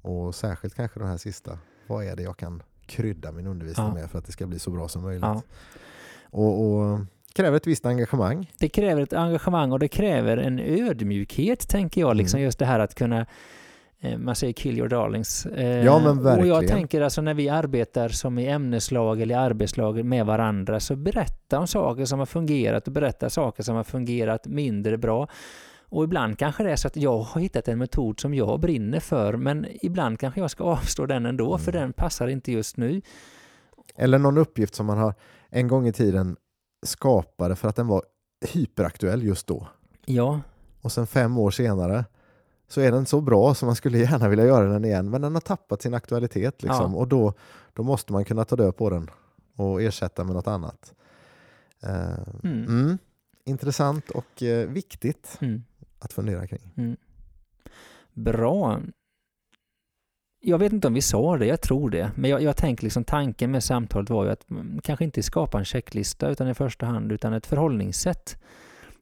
Och 0.02 0.34
särskilt 0.34 0.74
kanske 0.74 1.00
den 1.00 1.08
här 1.08 1.16
sista. 1.16 1.58
Vad 1.86 2.04
är 2.04 2.16
det 2.16 2.22
jag 2.22 2.36
kan 2.36 2.62
krydda 2.86 3.32
min 3.32 3.46
undervisning 3.46 3.86
Ja. 3.86 3.94
med 3.94 4.10
för 4.10 4.18
att 4.18 4.24
det 4.26 4.32
ska 4.32 4.46
bli 4.46 4.58
så 4.58 4.70
bra 4.70 4.88
som 4.88 5.02
möjligt? 5.02 5.44
Och, 6.30 6.64
och 6.70 7.00
kräver 7.42 7.56
ett 7.56 7.66
visst 7.66 7.86
engagemang. 7.86 8.50
det 8.58 8.68
kräver 8.68 9.02
ett 9.02 9.12
engagemang 9.12 9.72
och 9.72 9.78
det 9.78 9.88
kräver 9.88 10.36
en 10.36 10.58
ödmjukhet, 10.58 11.68
tänker 11.68 12.00
jag. 12.00 12.16
Liksom 12.16 12.38
Mm. 12.38 12.44
just 12.44 12.58
det 12.58 12.64
här 12.66 12.80
att 12.80 12.94
kunna 12.94 13.26
eh, 14.00 14.18
man 14.18 14.34
säger 14.34 14.52
kill 14.52 14.78
your 14.78 14.88
darlings. 14.88 15.46
Eh, 15.46 15.84
Ja, 15.84 15.98
men 15.98 16.18
Och 16.18 16.26
jag 16.26 16.34
verkligen. 16.36 16.66
tänker 16.66 17.00
alltså 17.00 17.20
när 17.22 17.34
vi 17.34 17.48
arbetar 17.48 18.08
som 18.08 18.38
i 18.38 18.46
ämneslag 18.46 19.20
eller 19.20 19.34
i 19.34 19.38
arbetslag 19.38 20.04
med 20.04 20.26
varandra 20.26 20.80
så 20.80 20.96
berätta 20.96 21.58
om 21.58 21.66
saker 21.66 22.04
som 22.04 22.18
har 22.18 22.26
fungerat 22.26 22.86
och 22.86 22.92
berätta 22.92 23.30
saker 23.30 23.62
som 23.62 23.76
har 23.76 23.84
fungerat 23.84 24.46
mindre 24.46 24.98
bra. 24.98 25.28
Och 25.90 26.04
ibland 26.04 26.38
kanske 26.38 26.62
det 26.64 26.70
är 26.72 26.76
så 26.76 26.88
att 26.88 26.96
jag 26.96 27.18
har 27.18 27.40
hittat 27.40 27.68
en 27.68 27.78
metod 27.78 28.20
som 28.20 28.34
jag 28.34 28.60
brinner 28.60 29.00
för 29.00 29.36
men 29.36 29.66
ibland 29.82 30.18
kanske 30.20 30.40
jag 30.40 30.50
ska 30.50 30.64
avstå 30.64 31.06
den 31.06 31.26
ändå 31.26 31.58
för 31.58 31.72
Mm. 31.72 31.82
den 31.82 31.92
passar 31.92 32.28
inte 32.28 32.52
just 32.52 32.76
nu. 32.76 33.00
Eller 33.96 34.18
någon 34.18 34.38
uppgift 34.38 34.74
som 34.74 34.86
man 34.86 34.98
har 34.98 35.14
en 35.50 35.68
gång 35.68 35.86
i 35.88 35.92
tiden 35.92 36.36
skapade 36.82 37.56
för 37.56 37.68
att 37.68 37.76
den 37.76 37.86
var 37.86 38.02
hyperaktuell 38.40 39.22
just 39.22 39.46
då. 39.46 39.68
Ja, 40.04 40.40
Och 40.80 40.92
sen 40.92 41.06
fem 41.06 41.38
år 41.38 41.50
senare 41.50 42.04
så 42.68 42.80
är 42.80 42.92
den 42.92 43.06
så 43.06 43.20
bra 43.20 43.54
som 43.54 43.66
man 43.66 43.76
skulle 43.76 43.98
gärna 43.98 44.28
vilja 44.28 44.46
göra 44.46 44.68
den 44.72 44.84
igen 44.84 45.10
men 45.10 45.20
den 45.20 45.34
har 45.34 45.40
tappat 45.40 45.82
sin 45.82 45.94
aktualitet. 45.94 46.62
Liksom. 46.62 46.92
Ja. 46.92 46.98
Och 46.98 47.08
då, 47.08 47.32
då 47.72 47.82
måste 47.82 48.12
man 48.12 48.24
kunna 48.24 48.44
ta 48.44 48.56
död 48.56 48.76
på 48.76 48.90
den 48.90 49.10
och 49.56 49.82
ersätta 49.82 50.24
med 50.24 50.34
något 50.34 50.46
annat. 50.46 50.94
Eh, 51.82 52.18
Mm. 52.44 52.66
mm. 52.66 52.98
Intressant 53.44 54.10
och 54.10 54.42
eh, 54.42 54.68
viktigt 54.68 55.38
mm. 55.40 55.64
att 55.98 56.12
fundera 56.12 56.46
kring. 56.46 56.72
Mm. 56.76 56.96
Bra. 58.12 58.80
Jag 60.40 60.58
vet 60.58 60.72
inte 60.72 60.88
om 60.88 60.94
vi 60.94 61.02
sa 61.02 61.36
det, 61.36 61.46
jag 61.46 61.60
tror 61.60 61.90
det. 61.90 62.10
Men 62.14 62.30
jag, 62.30 62.42
jag 62.42 62.56
tänker 62.56 62.84
liksom 62.84 63.04
tanken 63.04 63.50
med 63.50 63.64
samtalet 63.64 64.10
var 64.10 64.24
ju 64.24 64.30
att 64.30 64.50
mm, 64.50 64.80
kanske 64.84 65.04
inte 65.04 65.22
skapa 65.22 65.58
en 65.58 65.64
checklista 65.64 66.28
utan 66.28 66.48
i 66.48 66.54
första 66.54 66.86
hand 66.86 67.12
utan 67.12 67.32
ett 67.32 67.46
förhållningssätt. 67.46 68.36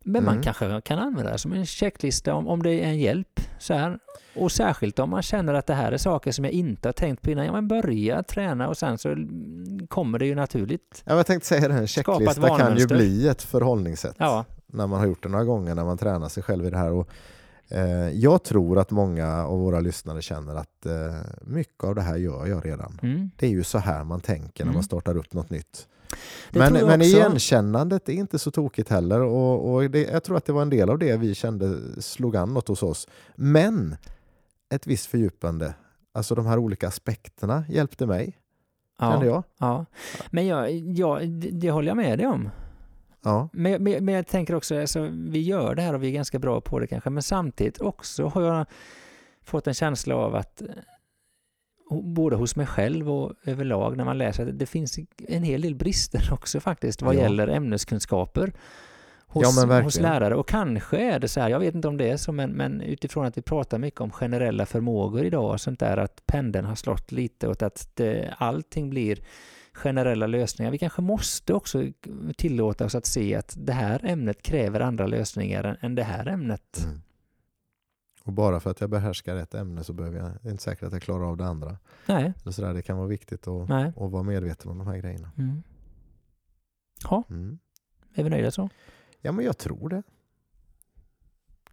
Men 0.04 0.24
man 0.24 0.34
Mm. 0.34 0.42
kanske 0.44 0.80
kan 0.80 0.98
använda 0.98 1.32
det 1.32 1.38
som 1.38 1.52
en 1.52 1.66
checklista 1.66 2.34
om, 2.34 2.48
om 2.48 2.62
det 2.62 2.70
är 2.72 2.84
en 2.86 2.98
hjälp. 2.98 3.40
Så 3.58 3.74
här. 3.74 3.98
Och 4.36 4.52
särskilt 4.52 4.98
om 4.98 5.10
man 5.10 5.22
känner 5.22 5.54
att 5.54 5.66
det 5.66 5.74
här 5.74 5.92
är 5.92 5.96
saker 5.96 6.32
som 6.32 6.44
jag 6.44 6.52
inte 6.54 6.88
har 6.88 6.92
tänkt 6.92 7.22
på 7.22 7.30
innan. 7.30 7.46
Ja, 7.46 7.52
men 7.52 7.68
börja 7.68 8.22
träna 8.22 8.68
och 8.68 8.76
sen 8.76 8.98
så 8.98 9.08
mm, 9.08 9.86
kommer 9.86 10.18
det 10.18 10.26
ju 10.26 10.34
naturligt. 10.34 11.02
Ja, 11.04 11.16
jag 11.16 11.26
tänkte 11.26 11.48
säga 11.48 11.68
det, 11.68 11.74
en 11.74 11.86
checklista 11.86 12.58
kan 12.58 12.76
ju 12.76 12.86
bli 12.86 13.28
ett 13.28 13.42
förhållningssätt. 13.42 14.14
Ja, 14.18 14.44
när 14.66 14.86
man 14.86 15.00
har 15.00 15.06
gjort 15.06 15.22
det 15.22 15.28
några 15.28 15.44
gånger, 15.44 15.74
när 15.74 15.84
man 15.84 15.98
tränar 15.98 16.28
sig 16.28 16.42
själv 16.42 16.66
i 16.66 16.70
det 16.70 16.78
här. 16.78 16.92
Och, 16.92 17.08
jag 18.14 18.42
tror 18.42 18.78
att 18.78 18.90
många 18.90 19.44
av 19.44 19.58
våra 19.60 19.80
lyssnare 19.80 20.22
känner 20.22 20.54
att 20.54 20.86
eh, 20.86 20.92
mycket 21.40 21.84
av 21.84 21.94
det 21.94 22.02
här 22.02 22.16
gör 22.16 22.46
jag 22.46 22.66
redan. 22.66 23.00
mm. 23.02 23.30
Det 23.36 23.46
är 23.46 23.50
ju 23.50 23.64
så 23.64 23.78
här 23.78 24.04
man 24.04 24.20
tänker 24.20 24.64
när 24.64 24.68
Mm. 24.68 24.74
man 24.74 24.82
startar 24.82 25.16
upp 25.16 25.32
något 25.32 25.50
nytt. 25.50 25.88
Det 26.50 26.58
men 26.58 26.72
men 26.72 27.02
igenkännandet 27.02 28.08
är 28.08 28.12
inte 28.12 28.38
så 28.38 28.50
tokigt 28.50 28.88
heller 28.88 29.20
och, 29.20 29.74
och 29.74 29.90
det, 29.90 30.02
jag 30.02 30.22
tror 30.24 30.36
att 30.36 30.44
det 30.44 30.52
var 30.52 30.62
en 30.62 30.70
del 30.70 30.90
av 30.90 30.98
det 30.98 31.16
vi 31.16 31.34
kände 31.34 31.78
slog 32.02 32.36
an 32.36 32.54
något 32.54 32.68
hos 32.68 32.82
oss. 32.82 33.08
Men 33.34 33.96
ett 34.70 34.86
visst 34.86 35.06
fördjupande, 35.06 35.74
alltså 36.12 36.34
de 36.34 36.46
här 36.46 36.58
olika 36.58 36.88
aspekterna 36.88 37.64
hjälpte 37.68 38.06
mig, 38.06 38.38
kände 38.98 39.26
ja, 39.26 39.32
jag. 39.32 39.42
ja. 39.58 39.84
Men 40.30 40.46
jag, 40.46 40.70
jag, 40.72 41.28
det, 41.28 41.50
det 41.50 41.70
håller 41.70 41.88
jag 41.88 41.96
med 41.96 42.18
dig 42.18 42.26
om. 42.26 42.50
Ja, 43.26 43.48
Men, 43.52 43.82
men, 43.82 44.04
men 44.04 44.14
jag 44.14 44.26
tänker 44.26 44.54
också, 44.54 44.80
alltså, 44.80 45.08
vi 45.12 45.40
gör 45.42 45.74
det 45.74 45.82
här 45.82 45.94
och 45.94 46.02
vi 46.02 46.08
är 46.08 46.12
ganska 46.12 46.38
bra 46.38 46.60
på 46.60 46.78
det 46.78 46.86
kanske, 46.86 47.10
men 47.10 47.22
samtidigt 47.22 47.80
också 47.80 48.26
har 48.26 48.42
jag 48.42 48.66
fått 49.44 49.66
en 49.66 49.74
känsla 49.74 50.14
av 50.16 50.34
att 50.34 50.62
eh, 50.62 50.68
både 52.02 52.36
hos 52.36 52.56
mig 52.56 52.66
själv 52.66 53.10
och 53.10 53.32
överlag 53.44 53.96
när 53.96 54.04
man 54.04 54.18
läser 54.18 54.46
att 54.48 54.58
det 54.58 54.66
finns 54.66 54.98
en 55.28 55.42
hel 55.42 55.60
del 55.60 55.74
brister 55.74 56.28
också 56.32 56.60
faktiskt 56.60 57.02
vad 57.02 57.14
Ja. 57.14 57.20
gäller 57.20 57.48
ämneskunskaper 57.48 58.52
hos, 59.26 59.56
Ja, 59.68 59.80
hos 59.82 60.00
lärare. 60.00 60.34
Och 60.34 60.48
kanske 60.48 60.96
är 60.96 61.18
det 61.18 61.28
så 61.28 61.40
här, 61.40 61.48
jag 61.48 61.58
vet 61.60 61.74
inte 61.74 61.88
om 61.88 61.96
det 61.96 62.10
är 62.10 62.16
så, 62.16 62.32
men, 62.32 62.50
men 62.50 62.80
utifrån 62.80 63.24
att 63.26 63.38
vi 63.38 63.42
pratar 63.42 63.78
mycket 63.78 64.00
om 64.00 64.10
generella 64.10 64.66
förmågor 64.66 65.24
idag 65.24 65.50
och 65.52 65.60
sånt 65.60 65.80
där, 65.80 65.96
att 65.96 66.26
pendeln 66.26 66.66
har 66.66 66.74
slått 66.74 67.12
lite 67.12 67.48
åt 67.48 67.62
att 67.62 67.90
det, 67.94 68.34
allting 68.38 68.90
blir 68.90 69.18
generella 69.76 70.26
lösningar. 70.26 70.70
Vi 70.72 70.78
kanske 70.78 71.02
måste 71.02 71.54
också 71.54 71.82
tillåta 72.36 72.84
oss 72.84 72.94
att 72.94 73.06
se 73.06 73.34
att 73.34 73.54
det 73.58 73.72
här 73.72 74.00
ämnet 74.04 74.42
kräver 74.42 74.80
andra 74.80 75.06
lösningar 75.06 75.78
än, 75.80 75.94
det 75.94 76.02
här 76.02 76.26
ämnet. 76.28 76.84
Mm. 76.84 77.00
Och 78.24 78.32
bara 78.32 78.60
för 78.60 78.70
att 78.70 78.80
jag 78.80 78.90
behärskar 78.90 79.36
ett 79.36 79.54
ämne 79.54 79.84
så 79.84 79.92
behöver 79.92 80.18
jag 80.18 80.30
det 80.42 80.48
är 80.48 80.50
inte 80.50 80.62
säkert 80.62 80.82
att 80.82 80.92
jag 80.92 81.02
klarar 81.02 81.24
av 81.24 81.36
det 81.36 81.46
andra. 81.46 81.76
Nej, 82.06 82.32
Eller 82.42 82.52
sådär, 82.52 82.74
det 82.74 82.82
kan 82.82 82.96
vara 82.96 83.06
viktigt 83.08 83.48
att, 83.48 83.70
att 83.70 84.10
vara 84.10 84.22
medveten 84.22 84.70
om 84.70 84.78
de 84.78 84.86
här 84.86 84.96
grejerna. 84.98 85.30
Mm. 85.38 85.62
Ja, 87.02 87.22
Mm. 87.30 87.58
är 88.14 88.24
vi 88.24 88.30
nöjda 88.30 88.50
så? 88.50 88.68
Ja, 89.20 89.32
men 89.32 89.44
jag 89.44 89.58
tror 89.58 89.88
det. 89.88 90.02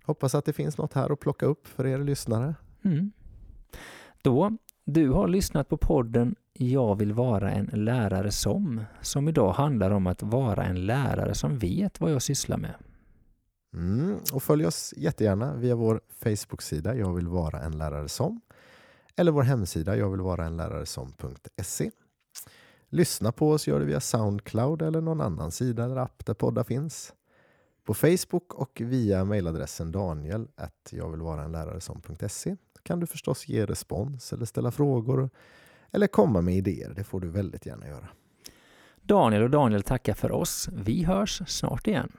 Hoppas 0.03 0.35
att 0.35 0.45
det 0.45 0.53
finns 0.53 0.77
något 0.77 0.93
här 0.93 1.09
att 1.13 1.19
plocka 1.19 1.45
upp 1.45 1.67
för 1.67 1.85
er 1.87 1.97
lyssnare. 1.97 2.55
Mm. 2.83 3.11
Då, 4.21 4.57
du 4.85 5.09
har 5.09 5.27
lyssnat 5.27 5.69
på 5.69 5.77
podden 5.77 6.35
jag 6.53 6.95
vill 6.95 7.13
vara 7.13 7.51
en 7.51 7.65
lärare 7.65 8.31
som, 8.31 8.83
som 9.01 9.29
idag 9.29 9.53
handlar 9.53 9.91
om 9.91 10.07
att 10.07 10.23
vara 10.23 10.63
en 10.63 10.85
lärare 10.85 11.35
som 11.35 11.57
vet 11.57 12.01
vad 12.01 12.11
jag 12.11 12.21
sysslar 12.21 12.57
med. 12.57 12.73
Mm. 13.73 14.17
Och 14.33 14.43
följ 14.43 14.65
oss 14.65 14.93
jättegärna 14.97 15.55
via 15.55 15.75
vår 15.75 16.01
Facebook-sida 16.23 16.95
Jag 16.95 17.13
vill 17.13 17.27
vara 17.27 17.61
en 17.61 17.77
lärare 17.77 18.09
som 18.09 18.41
eller 19.15 19.31
vår 19.31 19.43
hemsida 19.43 19.97
jag 19.97 20.09
vill 20.09 20.21
vara 20.21 20.45
en 20.45 20.57
lärare 20.57 20.85
som.se. 20.85 21.91
Lyssna 22.89 23.31
på 23.31 23.51
oss 23.51 23.67
gör 23.67 23.79
det 23.79 23.85
via 23.85 23.99
Soundcloud 23.99 24.81
eller 24.81 25.01
någon 25.01 25.21
annan 25.21 25.51
sida 25.51 25.85
eller 25.85 25.97
app 25.97 26.25
där 26.25 26.33
poddar 26.33 26.63
finns. 26.63 27.13
På 27.83 27.93
Facebook 27.93 28.53
och 28.53 28.81
via 28.85 29.25
mejladressen 29.25 29.91
daniel 29.91 30.47
jag 30.91 31.09
vill 31.09 31.21
vara 31.21 31.43
en 31.43 31.51
lärare 31.51 31.81
som.se 31.81 32.55
kan 32.83 32.99
du 32.99 33.07
förstås 33.07 33.47
ge 33.47 33.65
respons 33.65 34.33
eller 34.33 34.45
ställa 34.45 34.71
frågor 34.71 35.29
eller 35.93 36.07
komma 36.07 36.41
med 36.41 36.55
idéer. 36.55 36.93
Det 36.95 37.03
får 37.03 37.19
du 37.19 37.29
väldigt 37.29 37.65
gärna 37.65 37.87
göra. 37.87 38.07
Daniel 39.01 39.43
och 39.43 39.49
Daniel 39.49 39.83
tackar 39.83 40.13
för 40.13 40.31
oss. 40.31 40.69
Vi 40.73 41.03
hörs 41.03 41.41
snart 41.47 41.87
igen. 41.87 42.11